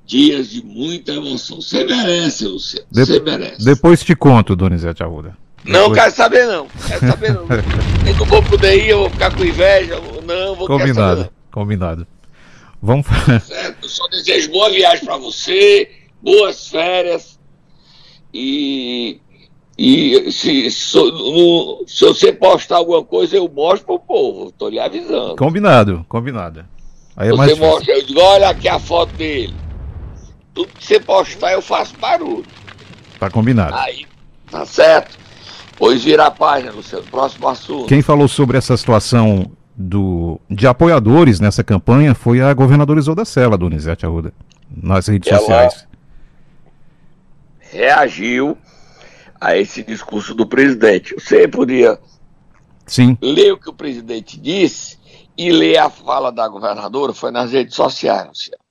dias 0.05 0.51
de 0.51 0.65
muita 0.65 1.13
emoção. 1.13 1.61
Você 1.61 1.85
merece, 1.85 2.47
Luciano. 2.47 2.87
Você 2.91 3.19
de 3.19 3.25
merece. 3.25 3.65
Depois 3.65 4.03
te 4.03 4.17
conto, 4.17 4.57
Donizete 4.57 5.03
Arruda. 5.03 5.37
Não 5.65 5.93
quero 5.93 6.15
saber, 6.15 6.47
não. 6.47 6.67
Quero 6.87 7.07
saber, 7.07 7.35
não. 7.35 7.47
eu 8.07 8.15
não 8.17 8.25
vou 8.25 8.43
poder 8.43 8.77
ir, 8.77 8.89
eu 8.91 9.01
vou 9.01 9.11
ficar 9.11 9.35
com 9.37 9.45
inveja. 9.45 10.01
Não, 10.25 10.55
vou 10.55 10.67
Combinado, 10.67 11.23
saber, 11.23 11.33
combinado. 11.51 12.07
Vamos 12.81 13.07
certo, 13.45 13.77
eu 13.83 13.89
só 13.89 14.07
desejo 14.09 14.51
boa 14.53 14.71
viagem 14.71 15.05
para 15.05 15.17
você, 15.17 15.91
boas 16.23 16.69
férias. 16.69 17.39
E 18.33 19.21
E 19.79 20.33
se, 20.33 20.69
se, 20.73 20.97
no, 20.97 21.85
se 21.87 22.05
você 22.05 22.33
postar 22.33 22.79
alguma 22.79 23.05
coisa, 23.05 23.37
eu 23.37 23.49
mostro 23.49 23.87
pro 23.87 24.01
povo. 24.01 24.51
Tô 24.51 24.69
lhe 24.69 24.81
avisando. 24.81 25.37
Combinado, 25.37 26.05
combinado. 26.09 26.65
Aí 27.17 27.29
é 27.29 27.33
você 27.33 27.55
mostra, 27.55 27.95
eu 27.95 28.05
digo, 28.05 28.21
olha 28.21 28.49
aqui 28.49 28.69
a 28.69 28.81
foto 28.81 29.15
dele. 29.15 29.55
Tudo 30.53 30.73
que 30.77 30.85
você 30.85 30.99
postar, 30.99 31.53
eu 31.53 31.63
faço 31.63 31.97
barulho. 31.97 32.45
Tá 33.21 33.31
combinado. 33.31 33.77
Aí, 33.77 34.05
tá 34.51 34.67
certo. 34.67 35.17
Pois 35.77 36.03
vira 36.03 36.27
a 36.27 36.31
página, 36.33 36.73
Luciano. 36.73 37.05
Próximo 37.05 37.47
assunto. 37.47 37.87
Quem 37.87 38.03
falou 38.03 38.27
sobre 38.27 38.59
essa 38.59 38.77
situação 38.77 39.49
do, 39.77 40.41
de 40.51 40.67
apoiadores 40.67 41.39
nessa 41.39 41.63
campanha 41.63 42.17
foi 42.17 42.41
a 42.41 42.53
governadora 42.53 42.99
Isolda 42.99 43.25
Sela, 43.25 43.57
Donizete 43.57 44.05
Arruda, 44.05 44.33
nas 44.69 45.07
redes 45.07 45.31
Ela 45.31 45.39
sociais. 45.39 45.87
Reagiu 47.61 48.59
a 49.41 49.57
esse 49.57 49.83
discurso 49.83 50.35
do 50.35 50.47
presidente. 50.47 51.15
Você 51.15 51.47
podia 51.47 51.99
Sim. 52.87 53.17
ler 53.21 53.53
o 53.53 53.59
que 53.59 53.71
o 53.71 53.73
presidente 53.73 54.39
disse 54.39 54.99
e 55.37 55.51
ler 55.53 55.79
a 55.79 55.89
fala 55.89 56.33
da 56.33 56.49
governadora, 56.49 57.13
foi 57.13 57.31
nas 57.31 57.53
redes 57.53 57.75
sociais, 57.75 58.27
Luciano. 58.27 58.63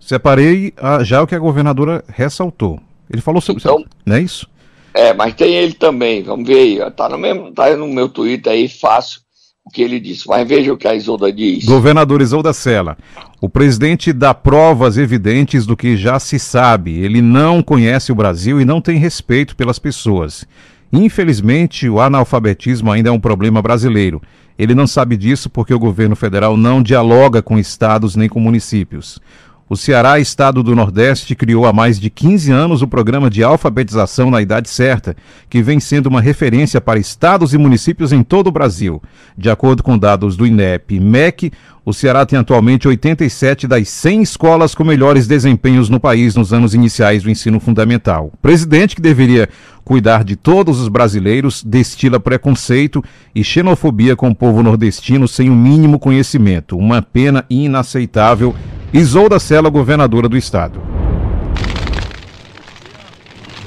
Separei 0.00 0.72
a, 0.76 1.02
já 1.02 1.22
o 1.22 1.26
que 1.26 1.34
a 1.34 1.38
governadora 1.38 2.04
ressaltou. 2.08 2.80
Ele 3.10 3.20
falou 3.20 3.40
sobre 3.40 3.60
então, 3.60 3.80
isso, 3.80 3.88
não 4.04 4.16
é 4.16 4.20
isso? 4.20 4.48
É, 4.94 5.12
mas 5.12 5.34
tem 5.34 5.54
ele 5.54 5.74
também, 5.74 6.22
vamos 6.22 6.46
ver 6.46 6.82
aí. 6.82 6.90
Tá 6.92 7.08
no, 7.08 7.18
mesmo, 7.18 7.52
tá 7.52 7.76
no 7.76 7.86
meu 7.86 8.08
Twitter 8.08 8.52
aí, 8.52 8.68
fácil 8.68 9.25
o 9.66 9.70
que 9.70 9.82
ele 9.82 9.98
disse. 9.98 10.28
Mas 10.28 10.46
veja 10.46 10.72
o 10.72 10.76
que 10.76 10.86
a 10.86 10.94
Isolda 10.94 11.32
diz. 11.32 11.64
Governador 11.64 12.22
Isolda 12.22 12.52
Sela, 12.52 12.96
o 13.40 13.48
presidente 13.48 14.12
dá 14.12 14.32
provas 14.32 14.96
evidentes 14.96 15.66
do 15.66 15.76
que 15.76 15.96
já 15.96 16.20
se 16.20 16.38
sabe. 16.38 16.96
Ele 17.00 17.20
não 17.20 17.60
conhece 17.60 18.12
o 18.12 18.14
Brasil 18.14 18.60
e 18.60 18.64
não 18.64 18.80
tem 18.80 18.96
respeito 18.96 19.56
pelas 19.56 19.80
pessoas. 19.80 20.46
Infelizmente, 20.92 21.88
o 21.88 22.00
analfabetismo 22.00 22.92
ainda 22.92 23.08
é 23.08 23.12
um 23.12 23.18
problema 23.18 23.60
brasileiro. 23.60 24.22
Ele 24.56 24.74
não 24.74 24.86
sabe 24.86 25.16
disso 25.16 25.50
porque 25.50 25.74
o 25.74 25.78
governo 25.78 26.14
federal 26.14 26.56
não 26.56 26.80
dialoga 26.80 27.42
com 27.42 27.58
estados 27.58 28.14
nem 28.14 28.28
com 28.28 28.38
municípios. 28.38 29.20
O 29.68 29.74
Ceará, 29.74 30.20
estado 30.20 30.62
do 30.62 30.76
Nordeste, 30.76 31.34
criou 31.34 31.66
há 31.66 31.72
mais 31.72 31.98
de 31.98 32.08
15 32.08 32.52
anos 32.52 32.82
o 32.82 32.86
programa 32.86 33.28
de 33.28 33.42
alfabetização 33.42 34.30
na 34.30 34.40
idade 34.40 34.70
certa, 34.70 35.16
que 35.50 35.60
vem 35.60 35.80
sendo 35.80 36.06
uma 36.06 36.20
referência 36.20 36.80
para 36.80 37.00
estados 37.00 37.52
e 37.52 37.58
municípios 37.58 38.12
em 38.12 38.22
todo 38.22 38.46
o 38.46 38.52
Brasil. 38.52 39.02
De 39.36 39.50
acordo 39.50 39.82
com 39.82 39.98
dados 39.98 40.36
do 40.36 40.46
INEP 40.46 40.94
e 40.94 41.00
MEC, 41.00 41.50
o 41.84 41.92
Ceará 41.92 42.24
tem 42.24 42.38
atualmente 42.38 42.86
87 42.86 43.66
das 43.66 43.88
100 43.88 44.22
escolas 44.22 44.72
com 44.72 44.84
melhores 44.84 45.26
desempenhos 45.26 45.88
no 45.88 45.98
país 45.98 46.36
nos 46.36 46.52
anos 46.52 46.72
iniciais 46.72 47.24
do 47.24 47.30
ensino 47.30 47.58
fundamental. 47.58 48.30
O 48.34 48.36
presidente, 48.36 48.94
que 48.94 49.02
deveria 49.02 49.48
cuidar 49.84 50.22
de 50.22 50.36
todos 50.36 50.80
os 50.80 50.86
brasileiros, 50.86 51.64
destila 51.64 52.20
preconceito 52.20 53.02
e 53.34 53.42
xenofobia 53.42 54.14
com 54.14 54.28
o 54.28 54.34
povo 54.34 54.62
nordestino 54.62 55.26
sem 55.26 55.50
o 55.50 55.56
mínimo 55.56 55.98
conhecimento. 55.98 56.78
Uma 56.78 57.02
pena 57.02 57.44
inaceitável 57.50 58.54
Isolda 58.92 59.38
Sela, 59.38 59.68
governadora 59.68 60.28
do 60.28 60.36
estado. 60.36 60.80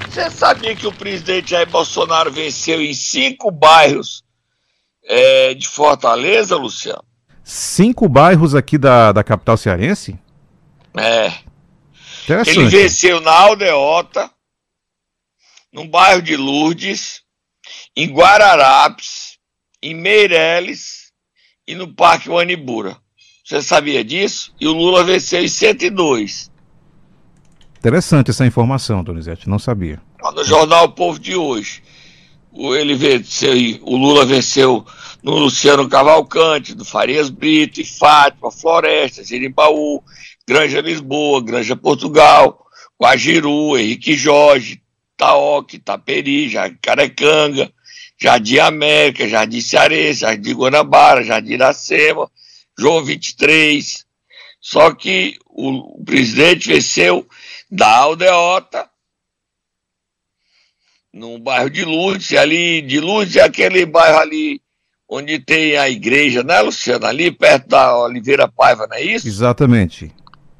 Você 0.09 0.29
sabia 0.31 0.75
que 0.75 0.87
o 0.87 0.91
presidente 0.91 1.51
Jair 1.51 1.69
Bolsonaro 1.69 2.31
venceu 2.31 2.81
em 2.81 2.93
cinco 2.93 3.51
bairros 3.51 4.23
é, 5.05 5.53
de 5.53 5.67
Fortaleza, 5.67 6.55
Luciano? 6.55 7.03
Cinco 7.43 8.07
bairros 8.07 8.55
aqui 8.55 8.77
da, 8.77 9.11
da 9.11 9.23
capital 9.23 9.57
cearense? 9.57 10.19
É. 10.97 11.33
Ele 12.45 12.65
venceu 12.67 13.19
na 13.21 13.31
Aldeota, 13.31 14.29
no 15.71 15.85
bairro 15.85 16.21
de 16.21 16.35
Lourdes, 16.35 17.23
em 17.95 18.07
Guararapes, 18.11 19.37
em 19.81 19.93
Meireles 19.93 21.11
e 21.67 21.75
no 21.75 21.93
Parque 21.93 22.29
Wanibura. 22.29 22.97
Você 23.49 23.63
sabia 23.63 24.03
disso? 24.03 24.53
E 24.61 24.67
o 24.67 24.73
Lula 24.73 25.03
venceu 25.03 25.43
em 25.43 25.47
102. 25.47 26.51
Interessante 27.79 28.29
essa 28.29 28.45
informação, 28.45 29.03
Donizete, 29.03 29.49
não 29.49 29.57
sabia. 29.57 29.99
No 30.35 30.43
jornal 30.43 30.85
O 30.85 30.91
Povo 30.91 31.17
de 31.17 31.35
hoje. 31.35 31.81
Ele 32.53 32.93
venceu, 32.93 33.53
o 33.81 33.97
Lula 33.97 34.23
venceu 34.23 34.85
no 35.23 35.35
Luciano 35.35 35.89
Cavalcante, 35.89 36.75
do 36.75 36.85
Farias 36.85 37.31
Brito, 37.31 37.81
e 37.81 37.85
Fátima, 37.85 38.51
Floresta, 38.51 39.23
Jerimbaú, 39.23 40.03
Granja 40.47 40.79
Lisboa, 40.79 41.43
Granja 41.43 41.75
Portugal, 41.75 42.63
Guajiru, 43.01 43.75
Henrique 43.75 44.15
Jorge, 44.15 44.79
Taoque, 45.17 45.79
Taperi, 45.79 46.51
Carecanga, 46.79 47.71
Jardim 48.15 48.59
América, 48.59 49.27
Jardim 49.27 49.59
Cearense, 49.59 50.19
Jardim 50.19 50.53
Guanabara, 50.53 51.23
Jardim 51.23 51.53
Iracema, 51.53 52.29
João 52.79 53.03
23. 53.03 54.05
Só 54.61 54.93
que 54.93 55.37
o, 55.45 56.01
o 56.01 56.05
presidente 56.05 56.67
venceu 56.67 57.27
da 57.69 57.97
Aldeota, 57.97 58.89
no 61.13 61.39
bairro 61.39 61.69
de 61.69 61.83
Lourdes, 61.83 62.33
ali 62.33 62.81
de 62.81 62.99
Lourdes 62.99 63.35
é 63.35 63.41
aquele 63.41 63.85
bairro 63.85 64.19
ali 64.19 64.61
onde 65.07 65.39
tem 65.39 65.75
a 65.75 65.89
igreja, 65.89 66.43
né, 66.43 66.61
Luciano? 66.61 67.05
Ali 67.05 67.31
perto 67.31 67.67
da 67.67 67.97
Oliveira 67.97 68.47
Paiva, 68.47 68.85
não 68.87 68.95
é 68.95 69.01
isso? 69.01 69.27
Exatamente. 69.27 70.13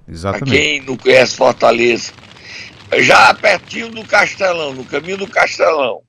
Exatamente. 0.07 0.49
Pra 0.49 0.57
quem 0.57 0.81
não 0.81 0.97
conhece 0.97 1.35
Fortaleza. 1.35 2.11
Já 2.97 3.31
pertinho 3.35 3.91
do 3.91 4.03
Castelão, 4.03 4.73
no 4.73 4.83
caminho 4.83 5.17
do 5.17 5.27
Castelão. 5.27 6.01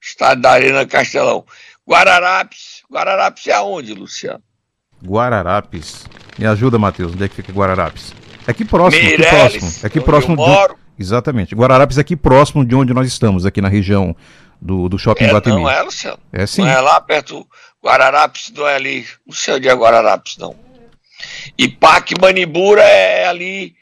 Estado 0.00 0.40
da 0.40 0.52
Arena 0.52 0.86
Castelão. 0.86 1.44
Guararapes. 1.86 2.82
Guararapes 2.90 3.46
é 3.46 3.52
aonde, 3.52 3.92
Luciano? 3.92 4.42
Guararapes. 5.04 6.06
Me 6.38 6.46
ajuda, 6.46 6.78
Matheus. 6.78 7.12
Onde 7.12 7.24
é 7.24 7.28
que 7.28 7.34
fica 7.34 7.52
Guararapes? 7.52 8.14
É 8.46 8.50
aqui 8.50 8.64
próximo, 8.64 9.02
Meireles, 9.02 9.26
aqui 9.26 9.36
próximo. 9.36 9.72
É 9.82 9.86
aqui 9.86 10.00
próximo 10.00 10.36
de. 10.36 10.82
Exatamente. 10.98 11.54
Guararapes 11.54 11.98
é 11.98 12.00
aqui 12.00 12.16
próximo 12.16 12.64
de 12.64 12.74
onde 12.74 12.92
nós 12.92 13.06
estamos, 13.08 13.46
aqui 13.46 13.60
na 13.60 13.68
região 13.68 14.14
do, 14.60 14.88
do 14.88 14.98
shopping 14.98 15.24
é, 15.24 15.32
Guatemi. 15.32 15.56
Não 15.56 15.70
é, 15.70 15.82
Luciano. 15.82 16.18
É 16.32 16.46
sim. 16.46 16.62
Não 16.62 16.68
é 16.68 16.80
lá 16.80 17.00
perto. 17.00 17.46
Guararapes 17.84 18.52
não 18.54 18.66
é 18.66 18.76
ali. 18.76 19.06
Não 19.26 19.34
sei 19.34 19.54
onde 19.54 19.68
é 19.68 19.74
Guararapes, 19.74 20.36
não. 20.38 20.54
E 21.58 21.68
Parque 21.68 22.14
Manibura 22.20 22.82
é 22.82 23.26
ali. 23.26 23.74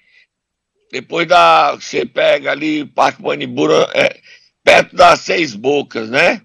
Depois 0.90 1.26
da. 1.28 1.74
Você 1.74 2.04
pega 2.04 2.50
ali, 2.50 2.85
Parque 2.85 3.22
Manibura, 3.22 3.88
é 3.94 4.18
perto 4.64 4.96
das 4.96 5.20
Seis 5.20 5.54
Bocas, 5.54 6.09
né? 6.11 6.42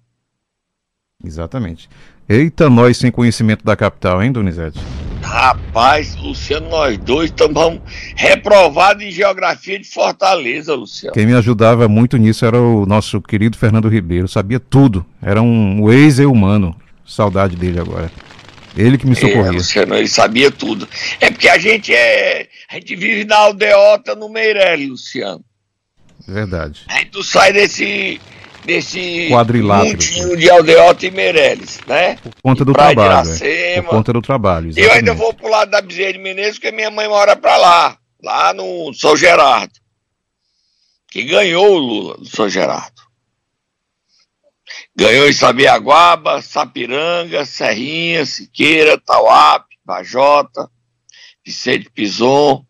Exatamente. 1.24 1.90
Eita, 2.28 2.70
nós 2.70 2.98
sem 2.98 3.12
conhecimento 3.12 3.64
da 3.64 3.76
capital, 3.76 4.24
hein, 4.24 4.32
Donizete? 4.32 4.80
Rapaz, 5.22 6.16
Luciano, 6.16 6.70
nós 6.70 6.98
dois 6.98 7.30
estamos 7.30 7.80
reprovados 8.16 9.04
em 9.04 9.12
geografia 9.12 9.78
de 9.78 9.88
Fortaleza, 9.88 10.74
Luciano. 10.74 11.14
Quem 11.14 11.26
me 11.26 11.34
ajudava 11.34 11.88
muito 11.88 12.18
nisso 12.18 12.46
era 12.46 12.60
o 12.60 12.86
nosso 12.86 13.22
querido 13.22 13.58
Fernando 13.58 13.88
Ribeiro, 13.88 14.28
sabia 14.28 14.60
tudo. 14.60 15.06
Era 15.22 15.42
um 15.42 15.82
Waze 15.84 16.26
humano. 16.26 16.76
Saudade 17.06 17.56
dele 17.56 17.80
agora. 17.80 18.12
Ele 18.76 18.98
que 18.98 19.06
me 19.06 19.14
é, 19.14 19.16
socorria. 19.16 19.48
É, 19.48 19.52
Luciano, 19.52 19.96
ele 19.96 20.08
sabia 20.08 20.52
tudo. 20.52 20.88
É 21.20 21.30
porque 21.30 21.48
a 21.48 21.58
gente 21.58 21.94
é. 21.94 22.48
A 22.70 22.76
gente 22.76 22.96
vive 22.96 23.24
na 23.24 23.38
aldeota 23.38 24.16
no 24.16 24.30
Meirelles, 24.30 24.90
Luciano. 24.90 25.44
Verdade. 26.28 26.82
A 26.88 27.00
gente 27.00 27.24
sai 27.24 27.54
desse 27.54 28.20
desse 28.66 29.28
quadrilátero 29.30 30.36
de 30.36 30.50
Aldeota 30.50 31.06
e 31.06 31.12
Meirelles, 31.12 31.80
né? 31.88 32.16
Por 32.16 32.34
conta 32.42 32.66
do 32.66 32.74
trabalho. 32.74 33.30
É. 33.42 33.82
Por 33.82 33.90
conta 33.90 34.14
do 34.14 34.22
trabalho. 34.22 34.70
Exatamente. 34.70 34.90
Eu 34.90 34.98
ainda 34.98 35.14
vou 35.14 35.34
pro 35.34 35.50
lado 35.50 35.72
da 35.72 35.82
Bezerra 35.82 36.14
de 36.14 36.20
Menezes, 36.20 36.54
porque 36.54 36.72
minha 36.72 36.90
mãe 36.90 37.08
mora 37.08 37.36
pra 37.36 37.56
lá, 37.58 37.98
lá 38.22 38.54
no 38.54 38.94
São 38.94 39.16
Gerardo. 39.16 39.74
Que 41.10 41.24
ganhou 41.24 41.76
o 41.76 41.78
Lula 41.78 42.18
do 42.18 42.26
São 42.26 42.50
Gerardo. 42.50 43.02
Ganhou 44.96 45.28
em 45.30 45.34
Sabiaguaba, 45.34 46.42
Sapiranga, 46.42 47.46
Serrinha, 47.46 48.26
Siqueira, 48.26 48.98
Tauape, 48.98 49.76
Bajota, 49.86 50.70
Vicente 51.46 51.90
Pison, 51.90 52.66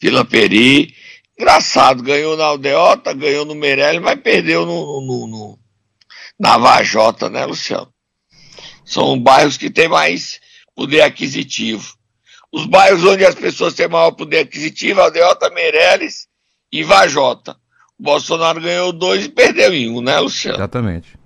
Vila 0.00 0.24
Peri 0.24 0.94
Engraçado, 1.38 2.02
ganhou 2.02 2.36
na 2.36 2.44
Aldeota, 2.44 3.12
ganhou 3.12 3.44
no 3.44 3.54
Meirelles, 3.54 4.00
mas 4.00 4.20
perdeu 4.20 4.64
no, 4.64 5.00
no, 5.00 5.26
no, 5.26 5.58
na 6.38 6.56
Vajota, 6.56 7.28
né, 7.28 7.44
Luciano? 7.44 7.88
São 8.84 9.18
bairros 9.18 9.56
que 9.56 9.70
têm 9.70 9.88
mais 9.88 10.40
poder 10.76 11.00
aquisitivo. 11.00 11.94
Os 12.52 12.66
bairros 12.66 13.02
onde 13.04 13.24
as 13.24 13.34
pessoas 13.34 13.74
têm 13.74 13.88
maior 13.88 14.12
poder 14.12 14.40
aquisitivo, 14.40 15.00
Aldeota, 15.00 15.50
Meirelles 15.50 16.28
e 16.70 16.84
Vajota. 16.84 17.56
O 17.98 18.02
Bolsonaro 18.02 18.60
ganhou 18.60 18.92
dois 18.92 19.24
e 19.24 19.28
perdeu 19.28 19.72
em 19.74 19.90
um, 19.90 20.00
né, 20.00 20.18
Luciano? 20.20 20.58
Exatamente. 20.58 21.18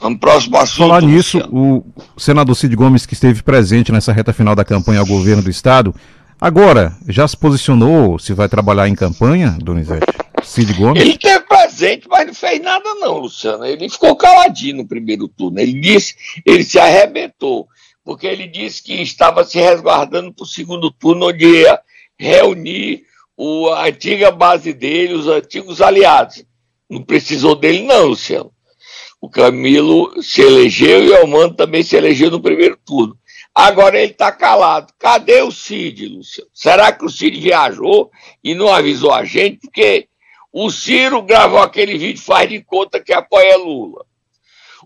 Vamos 0.00 0.18
próximo 0.18 0.56
assunto. 0.56 0.88
Falar 0.88 1.02
nisso, 1.02 1.38
Luciano. 1.38 1.84
o 2.16 2.20
senador 2.20 2.54
Cid 2.56 2.74
Gomes, 2.74 3.06
que 3.06 3.14
esteve 3.14 3.42
presente 3.42 3.92
nessa 3.92 4.12
reta 4.12 4.32
final 4.32 4.54
da 4.54 4.64
campanha 4.64 5.00
ao 5.00 5.06
governo 5.06 5.42
do 5.42 5.50
Estado, 5.50 5.94
Agora, 6.40 6.96
já 7.08 7.26
se 7.26 7.36
posicionou 7.36 8.18
se 8.18 8.34
vai 8.34 8.48
trabalhar 8.48 8.88
em 8.88 8.94
campanha, 8.94 9.56
Donizete? 9.60 10.06
Cid 10.42 10.74
Gomes? 10.74 11.02
Ele 11.02 11.18
presente 11.18 11.46
presente, 11.76 12.08
mas 12.08 12.26
não 12.26 12.34
fez 12.34 12.60
nada 12.60 12.94
não, 12.94 13.18
Luciano. 13.18 13.64
Ele 13.64 13.88
ficou 13.88 14.16
caladinho 14.16 14.78
no 14.78 14.86
primeiro 14.86 15.28
turno. 15.28 15.58
Ele 15.58 15.78
disse, 15.80 16.14
ele 16.44 16.64
se 16.64 16.78
arrebentou, 16.78 17.68
porque 18.04 18.26
ele 18.26 18.46
disse 18.46 18.82
que 18.82 18.94
estava 19.02 19.44
se 19.44 19.58
resguardando 19.58 20.32
para 20.32 20.44
o 20.44 20.46
segundo 20.46 20.90
turno, 20.90 21.28
onde 21.28 21.44
ia 21.44 21.80
reunir 22.18 23.02
o, 23.36 23.68
a 23.68 23.86
antiga 23.86 24.30
base 24.30 24.72
dele, 24.72 25.14
os 25.14 25.26
antigos 25.26 25.80
aliados. 25.80 26.44
Não 26.88 27.02
precisou 27.02 27.54
dele 27.54 27.82
não, 27.82 28.06
Luciano. 28.06 28.52
O 29.20 29.28
Camilo 29.28 30.22
se 30.22 30.40
elegeu 30.40 31.02
e 31.02 31.10
o 31.10 31.16
Almano 31.16 31.54
também 31.54 31.82
se 31.82 31.96
elegeu 31.96 32.30
no 32.30 32.40
primeiro 32.40 32.78
turno. 32.84 33.16
Agora 33.58 33.98
ele 33.98 34.12
está 34.12 34.30
calado. 34.30 34.92
Cadê 34.98 35.40
o 35.40 35.50
Cid, 35.50 36.06
Luciano? 36.08 36.50
Será 36.52 36.92
que 36.92 37.06
o 37.06 37.08
Cid 37.08 37.40
viajou 37.40 38.10
e 38.44 38.54
não 38.54 38.68
avisou 38.68 39.10
a 39.10 39.24
gente? 39.24 39.60
Porque 39.60 40.08
o 40.52 40.70
Ciro 40.70 41.22
gravou 41.22 41.60
aquele 41.60 41.96
vídeo, 41.96 42.22
faz 42.22 42.50
de 42.50 42.62
conta 42.62 43.00
que 43.00 43.14
apoia 43.14 43.56
Lula. 43.56 44.04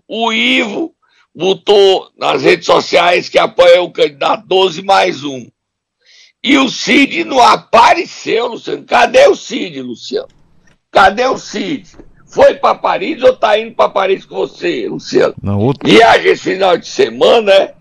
O 0.07 0.31
Ivo 0.31 0.95
botou 1.35 2.11
nas 2.17 2.43
redes 2.43 2.65
sociais 2.65 3.27
que 3.27 3.37
apoia 3.37 3.81
o 3.81 3.91
candidato 3.91 4.47
12 4.47 4.81
mais 4.83 5.21
um. 5.21 5.45
E 6.41 6.57
o 6.57 6.69
Cid 6.69 7.25
não 7.25 7.41
apareceu, 7.41 8.47
Luciano. 8.47 8.85
Cadê 8.85 9.27
o 9.27 9.35
Cid, 9.35 9.81
Luciano? 9.81 10.29
Cadê 10.89 11.25
o 11.25 11.37
Cid? 11.37 11.89
Foi 12.25 12.53
para 12.53 12.75
Paris 12.75 13.21
ou 13.21 13.35
tá 13.35 13.59
indo 13.59 13.75
para 13.75 13.89
Paris 13.89 14.23
com 14.25 14.35
você, 14.35 14.87
Luciano? 14.87 15.35
Não, 15.43 15.59
outro... 15.59 15.89
Viagem 15.89 16.31
esse 16.31 16.43
final 16.43 16.77
de 16.77 16.87
semana, 16.87 17.41
né? 17.41 17.73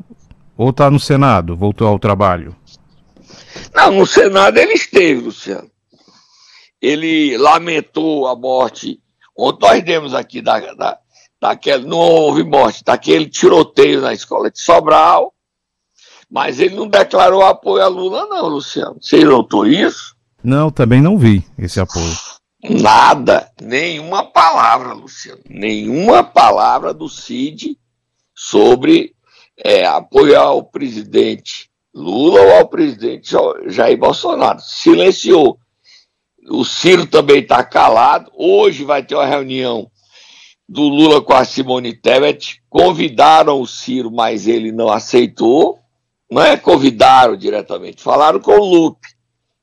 Ou 0.61 0.75
tá 0.75 0.91
no 0.91 1.01
Senado, 1.01 1.57
voltou 1.57 1.89
ao 1.89 1.99
trabalho? 1.99 2.55
Não, 3.75 3.93
no 3.93 4.07
Senado 4.07 4.59
ele 4.59 4.75
esteve, 4.75 5.23
Luciano. 5.23 5.71
Ele 6.83 7.39
lamentou 7.39 8.27
a 8.27 8.37
morte. 8.37 9.01
Ontem 9.35 9.67
nós 9.67 9.83
demos 9.83 10.13
aqui 10.13 10.43
da, 10.43 10.61
da, 10.75 10.99
daquele, 11.41 11.87
não 11.87 11.97
houve 11.97 12.45
morte, 12.45 12.85
daquele 12.85 13.27
tiroteio 13.27 14.03
na 14.03 14.13
escola 14.13 14.51
de 14.51 14.61
Sobral, 14.61 15.33
mas 16.31 16.61
ele 16.61 16.75
não 16.75 16.87
declarou 16.87 17.41
apoio 17.41 17.83
a 17.83 17.89
Lula, 17.89 18.27
não, 18.27 18.47
Luciano. 18.47 18.99
Você 19.01 19.25
notou 19.25 19.67
isso? 19.67 20.15
Não, 20.45 20.71
também 20.71 21.01
não 21.01 21.17
vi 21.17 21.43
esse 21.57 21.81
apoio. 21.81 22.15
Nada, 22.69 23.51
nenhuma 23.59 24.25
palavra, 24.25 24.93
Luciano, 24.93 25.41
nenhuma 25.49 26.23
palavra 26.23 26.93
do 26.93 27.09
Cid 27.09 27.79
sobre 28.35 29.15
é, 29.65 29.87
apoiar 29.87 30.53
o 30.53 30.63
presidente 30.63 31.71
Lula 31.95 32.41
ou 32.41 32.53
ao 32.57 32.69
presidente 32.69 33.35
Jair 33.67 33.99
Bolsonaro. 33.99 34.61
Silenciou. 34.61 35.59
O 36.49 36.65
Ciro 36.65 37.07
também 37.07 37.41
está 37.41 37.63
calado. 37.63 38.31
Hoje 38.35 38.85
vai 38.85 39.03
ter 39.03 39.15
uma 39.15 39.27
reunião 39.27 39.91
do 40.69 40.83
Lula 40.83 41.21
com 41.21 41.35
a 41.35 41.45
Simone 41.45 41.93
Tebet. 41.93 42.63
Convidaram 42.69 43.61
o 43.61 43.67
Ciro, 43.67 44.11
mas 44.11 44.47
ele 44.47 44.73
não 44.73 44.89
aceitou. 44.89 45.79
Não 46.31 46.43
é 46.43 46.57
convidaram 46.57 47.37
diretamente, 47.37 48.01
falaram 48.01 48.39
com 48.39 48.53
o 48.53 48.65
Lupe, 48.65 49.09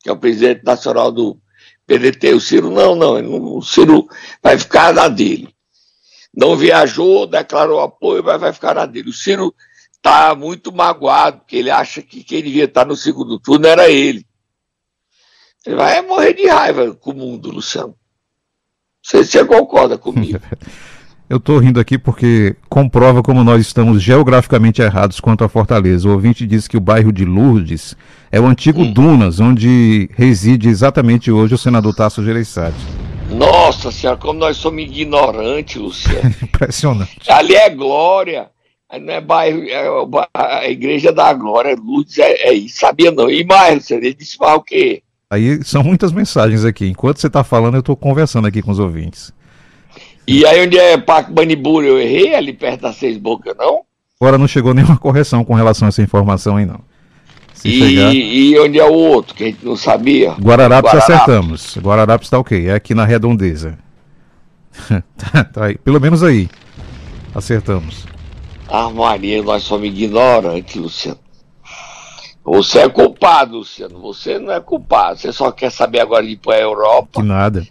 que 0.01 0.10
é 0.10 0.12
o 0.12 0.17
presidente 0.17 0.65
nacional 0.65 1.13
do 1.13 1.39
PDT, 1.86 2.33
o 2.33 2.41
Ciro, 2.41 2.69
não, 2.69 2.93
não, 2.93 3.55
o 3.55 3.62
Ciro 3.62 4.05
vai 4.43 4.57
ficar 4.57 4.93
na 4.93 5.07
dele. 5.07 5.47
Não 6.36 6.57
viajou, 6.57 7.25
declarou 7.25 7.79
apoio, 7.79 8.21
mas 8.21 8.41
vai 8.41 8.51
ficar 8.51 8.75
na 8.75 8.86
dele. 8.86 9.10
O 9.10 9.13
Ciro 9.13 9.55
está 9.97 10.33
muito 10.36 10.71
magoado, 10.71 11.39
porque 11.39 11.57
ele 11.57 11.69
acha 11.69 12.01
que 12.01 12.23
quem 12.23 12.41
devia 12.41 12.65
estar 12.65 12.86
no 12.86 12.95
segundo 12.95 13.39
turno 13.39 13.67
era 13.67 13.89
ele. 13.89 14.25
Ele 15.65 15.75
vai 15.75 16.01
morrer 16.01 16.33
de 16.33 16.47
raiva 16.47 16.93
com 16.93 17.12
o 17.12 17.15
mundo, 17.15 17.51
Luciano. 17.51 17.95
Se 19.03 19.23
você 19.23 19.43
concorda 19.43 19.97
comigo. 19.97 20.39
Eu 21.29 21.38
estou 21.38 21.57
rindo 21.57 21.77
aqui 21.77 21.97
porque 21.97 22.55
comprova 22.69 23.21
como 23.21 23.43
nós 23.43 23.60
estamos 23.60 24.01
geograficamente 24.01 24.81
errados 24.81 25.19
quanto 25.19 25.43
a 25.43 25.49
Fortaleza. 25.49 26.07
O 26.07 26.13
ouvinte 26.13 26.47
diz 26.47 26.69
que 26.69 26.77
o 26.77 26.81
bairro 26.81 27.12
de 27.12 27.25
Lourdes 27.25 27.97
é 28.31 28.39
o 28.39 28.45
antigo 28.45 28.81
hum. 28.81 28.93
Dunas, 28.93 29.41
onde 29.41 30.10
reside 30.13 30.69
exatamente 30.69 31.29
hoje 31.29 31.53
o 31.53 31.57
senador 31.57 31.93
Tasso 31.93 32.23
Gereissati. 32.23 32.77
Nossa 33.29 33.91
senhora, 33.91 34.17
como 34.17 34.39
nós 34.39 34.55
somos 34.55 34.81
ignorantes, 34.81 35.75
Luciano. 35.75 36.33
Impressionante. 36.41 37.29
Ali 37.29 37.55
é 37.55 37.69
glória. 37.69 38.49
Não 38.89 39.13
é 39.13 39.19
bairro, 39.19 39.63
é 39.63 39.86
a 40.34 40.69
igreja 40.69 41.12
da 41.12 41.34
glória. 41.34 41.76
Lourdes 41.76 42.17
é, 42.19 42.50
é 42.50 42.54
isso. 42.54 42.80
Sabia 42.80 43.12
não. 43.12 43.30
E 43.30 43.43
mais, 43.43 43.76
Luciano, 43.76 44.04
ele 44.04 44.13
disse 44.13 44.39
mais 44.39 44.56
o 44.56 44.62
quê? 44.62 45.04
Aí 45.30 45.62
são 45.63 45.84
muitas 45.84 46.13
mensagens 46.13 46.63
aqui. 46.63 46.88
Enquanto 46.88 47.19
você 47.19 47.28
está 47.28 47.43
falando, 47.43 47.76
eu 47.76 47.82
estou 47.82 47.97
conversando 47.97 48.47
aqui 48.47 48.62
com 48.62 48.71
os 48.71 48.80
ouvintes. 48.80 49.34
E 50.26 50.45
aí 50.45 50.65
onde 50.65 50.78
é 50.78 50.97
Paco 50.97 51.34
Baniburi, 51.34 51.88
eu 51.88 52.00
errei 52.00 52.34
ali 52.34 52.54
perto 52.54 52.82
das 52.82 52.95
seis 52.95 53.17
bocas, 53.17 53.56
não? 53.58 53.82
Agora 54.19 54.38
não 54.38 54.47
chegou 54.47 54.73
nenhuma 54.73 54.97
correção 54.97 55.43
com 55.43 55.54
relação 55.54 55.86
a 55.86 55.89
essa 55.89 56.02
informação 56.02 56.56
aí, 56.58 56.65
não. 56.65 56.80
Se 57.54 57.69
e, 57.69 57.80
chegar... 57.80 58.13
e 58.13 58.60
onde 58.60 58.80
é 58.80 58.86
o 58.86 58.93
outro, 58.93 59.36
que 59.36 59.43
a 59.43 59.47
gente 59.47 59.65
não 59.65 59.76
sabia? 59.76 60.32
Guararapes, 60.32 60.91
Guararapes. 60.91 61.15
acertamos. 61.15 61.78
Guararapes 61.78 62.28
está 62.28 62.39
ok, 62.39 62.67
é 62.67 62.73
aqui 62.73 62.93
na 62.93 63.06
redondeza. 63.06 63.78
tá, 65.17 65.43
tá 65.43 65.65
aí. 65.65 65.78
Pelo 65.78 66.00
menos 66.00 66.23
aí. 66.23 66.50
Acertamos. 67.34 68.06
Ah, 68.69 68.89
Maria, 68.89 69.41
nós 69.41 69.63
somos 69.63 69.88
ignorantes, 69.88 70.75
Luciano. 70.75 71.19
Você 72.43 72.80
é 72.80 72.89
culpado, 72.89 73.58
Luciano. 73.58 73.99
Você 73.99 74.39
não 74.39 74.53
é 74.53 74.60
culpado. 74.62 75.19
Você 75.19 75.34
só 75.34 75.51
quer 75.51 75.69
saber 75.69 75.99
agora 75.99 76.25
de 76.25 76.32
ir 76.32 76.38
para 76.38 76.56
a 76.56 76.62
Europa. 76.62 77.21
Que 77.21 77.27
nada. 77.27 77.67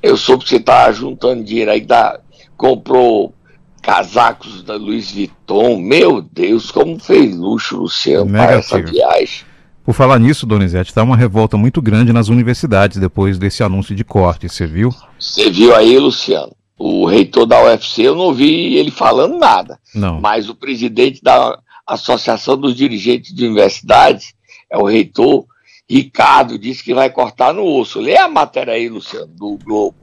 Eu 0.00 0.16
soube 0.16 0.44
que 0.44 0.50
você 0.50 0.60
tá 0.60 0.90
juntando 0.92 1.42
dinheiro 1.42 1.72
aí, 1.72 1.80
da, 1.80 2.20
comprou 2.56 3.34
casacos 3.82 4.62
da 4.62 4.76
Louis 4.76 5.10
Vuitton. 5.10 5.78
Meu 5.78 6.22
Deus, 6.22 6.70
como 6.70 7.00
fez 7.00 7.36
luxo, 7.36 7.78
Luciano, 7.78 8.30
para 8.30 8.52
essa 8.52 8.80
viagem. 8.80 9.44
Por 9.84 9.94
falar 9.94 10.20
nisso, 10.20 10.46
Donizete, 10.46 10.90
está 10.90 11.02
uma 11.02 11.16
revolta 11.16 11.56
muito 11.56 11.82
grande 11.82 12.12
nas 12.12 12.28
universidades 12.28 12.98
depois 12.98 13.38
desse 13.38 13.62
anúncio 13.62 13.94
de 13.96 14.04
corte, 14.04 14.48
você 14.48 14.66
viu? 14.66 14.94
Você 15.18 15.50
viu 15.50 15.74
aí, 15.74 15.98
Luciano? 15.98 16.54
O 16.82 17.04
reitor 17.04 17.44
da 17.44 17.62
UFC, 17.62 18.00
eu 18.00 18.14
não 18.14 18.32
vi 18.32 18.76
ele 18.76 18.90
falando 18.90 19.36
nada. 19.36 19.78
Não. 19.94 20.18
Mas 20.18 20.48
o 20.48 20.54
presidente 20.54 21.22
da 21.22 21.58
Associação 21.86 22.56
dos 22.56 22.74
Dirigentes 22.74 23.34
de 23.34 23.44
Universidades, 23.44 24.32
é 24.70 24.78
o 24.78 24.84
reitor, 24.84 25.44
Ricardo 25.86 26.58
disse 26.58 26.82
que 26.82 26.94
vai 26.94 27.10
cortar 27.10 27.52
no 27.52 27.66
osso. 27.66 28.00
Lê 28.00 28.16
a 28.16 28.28
matéria 28.28 28.72
aí, 28.72 28.88
Luciano, 28.88 29.26
do 29.26 29.58
Globo. 29.62 29.94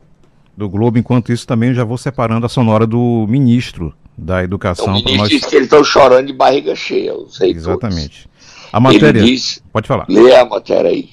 Do 0.55 0.69
Globo, 0.69 0.99
enquanto 0.99 1.31
isso 1.31 1.47
também 1.47 1.73
já 1.73 1.83
vou 1.83 1.97
separando 1.97 2.45
a 2.45 2.49
sonora 2.49 2.85
do 2.85 3.25
ministro 3.27 3.91
da 4.15 4.43
Educação. 4.43 4.85
O 4.85 4.91
ministro 4.91 5.17
nós... 5.17 5.29
disse 5.29 5.49
que 5.49 5.55
eles 5.55 5.65
estão 5.65 5.83
chorando 5.83 6.27
de 6.27 6.33
barriga 6.33 6.75
cheia, 6.75 7.15
os 7.15 7.41
Exatamente. 7.41 8.29
A 8.71 8.79
matéria. 8.79 9.23
Diz, 9.23 9.63
Pode 9.73 9.87
falar. 9.87 10.05
Lê 10.07 10.35
a 10.35 10.45
matéria 10.45 10.91
aí. 10.91 11.09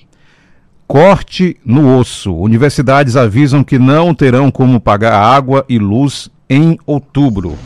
Corte 0.86 1.56
no 1.64 1.98
osso. 1.98 2.34
Universidades 2.34 3.16
avisam 3.16 3.64
que 3.64 3.78
não 3.78 4.14
terão 4.14 4.50
como 4.50 4.78
pagar 4.78 5.14
água 5.14 5.64
e 5.68 5.78
luz 5.78 6.30
em 6.48 6.78
outubro. 6.86 7.56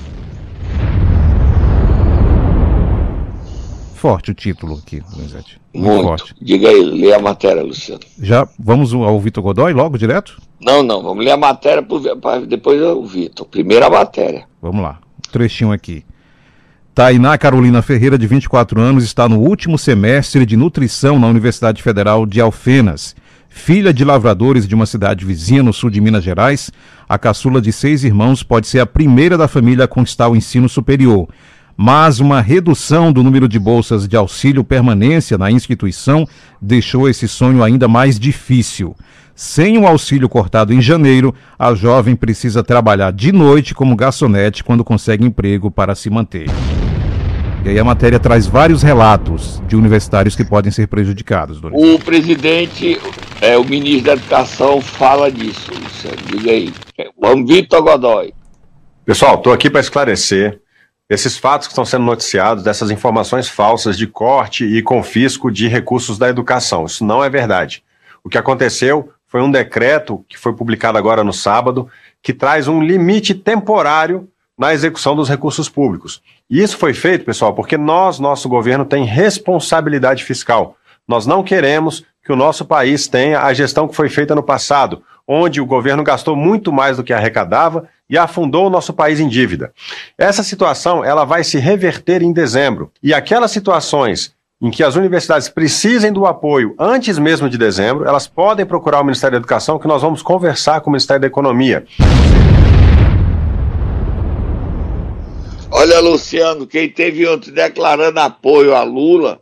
Forte 3.95 4.31
o 4.31 4.35
título 4.35 4.79
aqui, 4.79 5.03
Donizete. 5.11 5.61
Muito, 5.75 5.89
Muito 5.89 6.07
forte. 6.07 6.35
Diga 6.41 6.69
aí, 6.69 6.81
lê 6.85 7.13
a 7.13 7.19
matéria, 7.19 7.63
Luciano. 7.65 8.01
Já 8.23 8.49
vamos 8.57 8.95
ao 8.95 9.19
Vitor 9.19 9.43
Godoy 9.43 9.73
logo, 9.73 9.99
direto? 9.99 10.41
Não, 10.61 10.85
não, 10.85 11.03
vamos 11.03 11.25
ler 11.25 11.33
a 11.33 11.37
matéria 11.37 11.83
para 11.83 12.41
depois 12.47 12.81
o 12.81 13.05
Vitor. 13.05 13.45
Primeiro 13.47 13.85
a 13.85 13.91
matéria. 13.91 14.47
Vamos 14.63 14.83
lá, 14.83 15.01
um 15.19 15.33
trechinho 15.33 15.73
aqui. 15.73 16.05
Tainá 16.99 17.39
Carolina 17.39 17.81
Ferreira, 17.81 18.19
de 18.19 18.27
24 18.27 18.81
anos, 18.81 19.05
está 19.05 19.29
no 19.29 19.39
último 19.39 19.79
semestre 19.79 20.45
de 20.45 20.57
nutrição 20.57 21.17
na 21.17 21.29
Universidade 21.29 21.81
Federal 21.81 22.27
de 22.27 22.41
Alfenas. 22.41 23.15
Filha 23.49 23.95
de 23.95 24.05
lavradores 24.05 24.67
de 24.67 24.75
uma 24.75 24.85
cidade 24.85 25.25
vizinha 25.25 25.63
no 25.63 25.73
sul 25.73 25.91
de 25.91 26.01
Minas 26.01 26.25
Gerais, 26.25 26.73
a 27.09 27.17
caçula 27.17 27.61
de 27.61 27.73
seis 27.73 28.03
irmãos 28.03 28.43
pode 28.43 28.67
ser 28.67 28.81
a 28.81 28.87
primeira 28.87 29.39
da 29.39 29.47
família 29.47 29.85
a 29.85 29.89
conquistar 29.89 30.27
o 30.27 30.35
ensino 30.35 30.69
superior 30.69 31.29
mas 31.81 32.19
uma 32.19 32.41
redução 32.41 33.13
do 33.13 33.23
número 33.23 33.47
de 33.47 33.57
bolsas 33.57 34.09
de 34.09 34.17
auxílio 34.17 34.65
permanência 34.65 35.39
na 35.39 35.49
instituição 35.49 36.27
deixou 36.61 37.09
esse 37.09 37.29
sonho 37.29 37.63
ainda 37.63 37.87
mais 37.87 38.19
difícil. 38.19 38.97
Sem 39.33 39.79
o 39.79 39.87
auxílio 39.87 40.29
cortado 40.29 40.75
em 40.75 40.81
janeiro, 40.83 41.33
a 41.57 41.73
jovem 41.77 42.17
precisa 42.17 42.65
trabalhar 42.65 43.13
de 43.13 43.31
noite 43.31 43.77
como 43.77 43.95
garçonete 43.95 44.65
quando 44.65 44.83
consegue 44.83 45.25
emprego 45.25 45.71
para 45.71 45.95
se 45.95 46.11
manter. 46.11 46.49
E 47.65 47.71
aí 47.71 47.79
a 47.79 47.85
matéria 47.85 48.19
traz 48.21 48.47
vários 48.47 48.83
relatos 48.83 49.63
de 49.67 49.77
universitários 49.77 50.37
que 50.37 50.45
podem 50.45 50.71
ser 50.71 50.87
prejudicados. 50.87 51.61
O 51.73 51.99
presidente, 51.99 53.01
é, 53.41 53.59
o 53.59 53.65
ministro 53.65 54.07
da 54.07 54.13
Educação 54.13 54.81
fala 54.81 55.31
disso. 55.31 55.71
Diga 56.27 56.51
aí. 56.51 56.73
Vamos, 57.21 57.51
Vitor 57.51 57.83
Godoy. 57.83 58.33
Pessoal, 59.05 59.35
estou 59.35 59.53
aqui 59.53 59.69
para 59.69 59.81
esclarecer 59.81 60.61
esses 61.09 61.39
fatos 61.39 61.67
que 61.67 61.73
estão 61.73 61.85
sendo 61.85 62.05
noticiados, 62.05 62.63
dessas 62.63 62.91
informações 62.91 63.49
falsas 63.49 63.97
de 63.97 64.07
corte 64.07 64.65
e 64.65 64.83
confisco 64.83 65.51
de 65.51 65.67
recursos 65.67 66.19
da 66.19 66.29
educação. 66.29 66.85
Isso 66.85 67.05
não 67.05 67.25
é 67.25 67.31
verdade. 67.31 67.83
O 68.23 68.29
que 68.29 68.39
aconteceu 68.39 69.11
foi 69.27 69.41
um 69.41 69.51
decreto 69.51 70.25
que 70.29 70.39
foi 70.39 70.55
publicado 70.55 70.99
agora 70.99 71.25
no 71.25 71.33
sábado, 71.33 71.89
que 72.23 72.33
traz 72.33 72.69
um 72.69 72.83
limite 72.83 73.35
temporário 73.35 74.29
na 74.59 74.75
execução 74.75 75.15
dos 75.15 75.29
recursos 75.29 75.69
públicos. 75.69 76.21
E 76.51 76.61
isso 76.61 76.77
foi 76.77 76.93
feito, 76.93 77.25
pessoal, 77.25 77.55
porque 77.55 77.79
nós, 77.79 78.19
nosso 78.19 78.49
governo, 78.49 78.85
tem 78.85 79.05
responsabilidade 79.05 80.25
fiscal. 80.25 80.77
Nós 81.07 81.25
não 81.25 81.45
queremos 81.45 82.05
que 82.25 82.33
o 82.33 82.37
nosso 82.37 82.65
país 82.65 83.07
tenha 83.07 83.41
a 83.41 83.55
gestão 83.55 83.87
que 83.87 83.95
foi 83.97 84.09
feita 84.09 84.35
no 84.35 84.43
passado, 84.43 85.03
onde 85.27 85.61
o 85.61 85.67
governo 85.67 86.03
gastou 86.03 86.35
muito 86.35 86.73
mais 86.73 86.97
do 86.97 87.05
que 87.05 87.13
arrecadava 87.13 87.89
e 88.11 88.19
afundou 88.19 88.67
o 88.67 88.71
nosso 88.71 88.93
país 88.93 89.21
em 89.21 89.29
dívida. 89.29 89.73
Essa 90.17 90.43
situação 90.43 91.05
ela 91.05 91.25
vai 91.25 91.45
se 91.45 91.59
reverter 91.59 92.23
em 92.23 92.33
dezembro. 92.33 92.91
E 93.03 93.15
aquelas 93.15 93.51
situações 93.51 94.35
em 94.61 94.71
que 94.71 94.83
as 94.83 94.97
universidades 94.97 95.49
precisem 95.49 96.13
do 96.13 96.27
apoio 96.27 96.75
antes 96.79 97.17
mesmo 97.19 97.49
de 97.49 97.57
dezembro, 97.57 98.07
elas 98.09 98.27
podem 98.27 98.67
procurar 98.67 99.01
o 99.01 99.05
Ministério 99.05 99.33
da 99.33 99.39
Educação, 99.39 99.79
que 99.79 99.87
nós 99.87 100.03
vamos 100.03 100.21
conversar 100.21 100.81
com 100.81 100.91
o 100.91 100.93
Ministério 100.93 101.21
da 101.21 101.29
Economia. 101.29 101.85
Olha, 105.71 106.01
Luciano, 106.01 106.67
quem 106.67 106.89
teve 106.89 107.27
ontem 107.29 107.53
declarando 107.53 108.19
apoio 108.21 108.75
a 108.75 108.83
Lula 108.83 109.41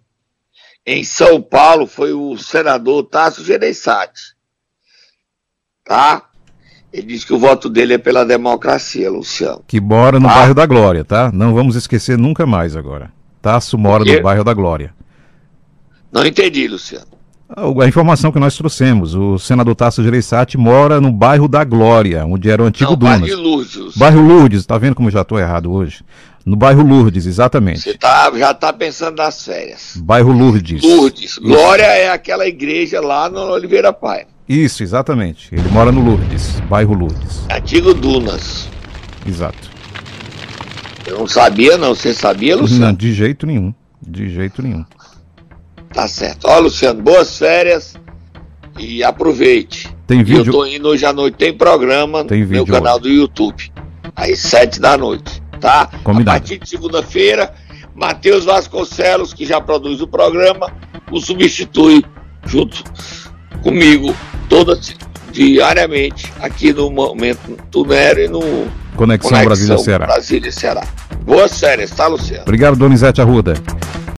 em 0.84 1.02
São 1.04 1.40
Paulo 1.40 1.86
foi 1.86 2.12
o 2.12 2.36
senador 2.36 3.04
Tasso 3.04 3.44
Gereissati. 3.44 4.34
Tá? 5.84 6.22
Ele 6.92 7.08
disse 7.08 7.26
que 7.26 7.32
o 7.32 7.38
voto 7.38 7.68
dele 7.68 7.94
é 7.94 7.98
pela 7.98 8.24
democracia, 8.24 9.10
Luciano. 9.10 9.62
Que 9.66 9.80
mora 9.80 10.18
no 10.18 10.28
ah. 10.28 10.34
bairro 10.34 10.54
da 10.54 10.66
Glória, 10.66 11.04
tá? 11.04 11.30
Não 11.32 11.54
vamos 11.54 11.76
esquecer 11.76 12.16
nunca 12.16 12.46
mais 12.46 12.76
agora. 12.76 13.12
Tasso 13.40 13.76
mora 13.78 14.04
no 14.04 14.22
bairro 14.22 14.44
da 14.44 14.54
Glória. 14.54 14.94
Não 16.10 16.24
entendi, 16.24 16.66
Luciano. 16.66 17.15
A 17.48 17.86
informação 17.86 18.32
que 18.32 18.40
nós 18.40 18.56
trouxemos, 18.56 19.14
o 19.14 19.38
senador 19.38 19.76
Tasso 19.76 20.02
Gereissati 20.02 20.58
mora 20.58 21.00
no 21.00 21.12
bairro 21.12 21.46
da 21.46 21.62
Glória, 21.62 22.26
onde 22.26 22.50
era 22.50 22.60
o 22.60 22.66
antigo 22.66 22.90
Não, 22.90 22.96
Dunas. 22.98 23.20
Bairro 23.20 23.40
Lourdes. 23.40 23.96
Bairro 23.96 24.20
Lourdes, 24.20 24.66
tá 24.66 24.76
vendo 24.76 24.96
como 24.96 25.08
eu 25.08 25.12
já 25.12 25.20
estou 25.20 25.38
errado 25.38 25.72
hoje? 25.72 26.04
No 26.44 26.56
bairro 26.56 26.82
Lourdes, 26.84 27.24
exatamente. 27.24 27.82
Você 27.82 27.94
tá, 27.94 28.32
já 28.36 28.50
está 28.50 28.72
pensando 28.72 29.18
nas 29.18 29.44
férias. 29.44 29.96
Bairro 29.96 30.32
Lourdes. 30.32 30.82
Lourdes. 30.82 31.38
Glória 31.38 31.84
é 31.84 32.10
aquela 32.10 32.48
igreja 32.48 33.00
lá 33.00 33.30
no 33.30 33.40
Oliveira 33.52 33.92
Pai. 33.92 34.26
Isso, 34.48 34.82
exatamente. 34.82 35.48
Ele 35.52 35.68
mora 35.70 35.92
no 35.92 36.04
Lourdes, 36.04 36.60
bairro 36.68 36.94
Lourdes. 36.94 37.42
Antigo 37.50 37.94
Dunas. 37.94 38.68
Exato. 39.24 39.70
Eu 41.06 41.20
não 41.20 41.26
sabia, 41.28 41.78
não. 41.78 41.94
Você 41.94 42.12
sabia, 42.12 42.56
Luciano? 42.56 42.86
Não, 42.86 42.92
de 42.92 43.12
jeito 43.12 43.46
nenhum. 43.46 43.72
De 44.02 44.28
jeito 44.28 44.62
nenhum. 44.62 44.84
Tá 45.96 46.06
certo. 46.06 46.46
Ó, 46.46 46.58
Luciano, 46.58 47.02
boas 47.02 47.38
férias 47.38 47.94
e 48.78 49.02
aproveite. 49.02 49.88
Tem 50.06 50.22
vídeo? 50.22 50.44
Eu 50.44 50.52
tô 50.52 50.66
indo 50.66 50.88
hoje 50.88 51.06
à 51.06 51.12
noite, 51.12 51.38
tem 51.38 51.54
programa 51.54 52.22
tem 52.22 52.42
no 52.42 52.48
meu 52.48 52.66
canal 52.66 52.96
hoje. 52.96 53.02
do 53.04 53.08
YouTube. 53.08 53.72
Às 54.14 54.38
sete 54.40 54.78
da 54.78 54.98
noite, 54.98 55.42
tá? 55.58 55.88
Combinado. 56.04 56.36
A 56.36 56.40
partir 56.40 56.58
de 56.58 56.68
segunda-feira, 56.68 57.54
Matheus 57.94 58.44
Vasconcelos, 58.44 59.32
que 59.32 59.46
já 59.46 59.58
produz 59.58 60.02
o 60.02 60.06
programa, 60.06 60.70
o 61.10 61.18
substitui 61.18 62.04
junto 62.44 62.84
comigo 63.62 64.14
toda 64.50 64.78
diariamente 65.32 66.30
aqui 66.40 66.74
no 66.74 66.90
Momento 66.90 67.56
Tunero 67.70 68.20
e 68.20 68.28
no 68.28 68.40
Conexão, 68.94 69.30
Conexão 69.30 69.44
Brasília-Ceará. 69.46 70.06
Brasília-Ceará. 70.06 70.86
Boas 71.24 71.58
férias, 71.58 71.90
tá, 71.90 72.06
Luciano? 72.06 72.42
Obrigado, 72.42 72.76
Donizete 72.76 73.22
Arruda. 73.22 73.54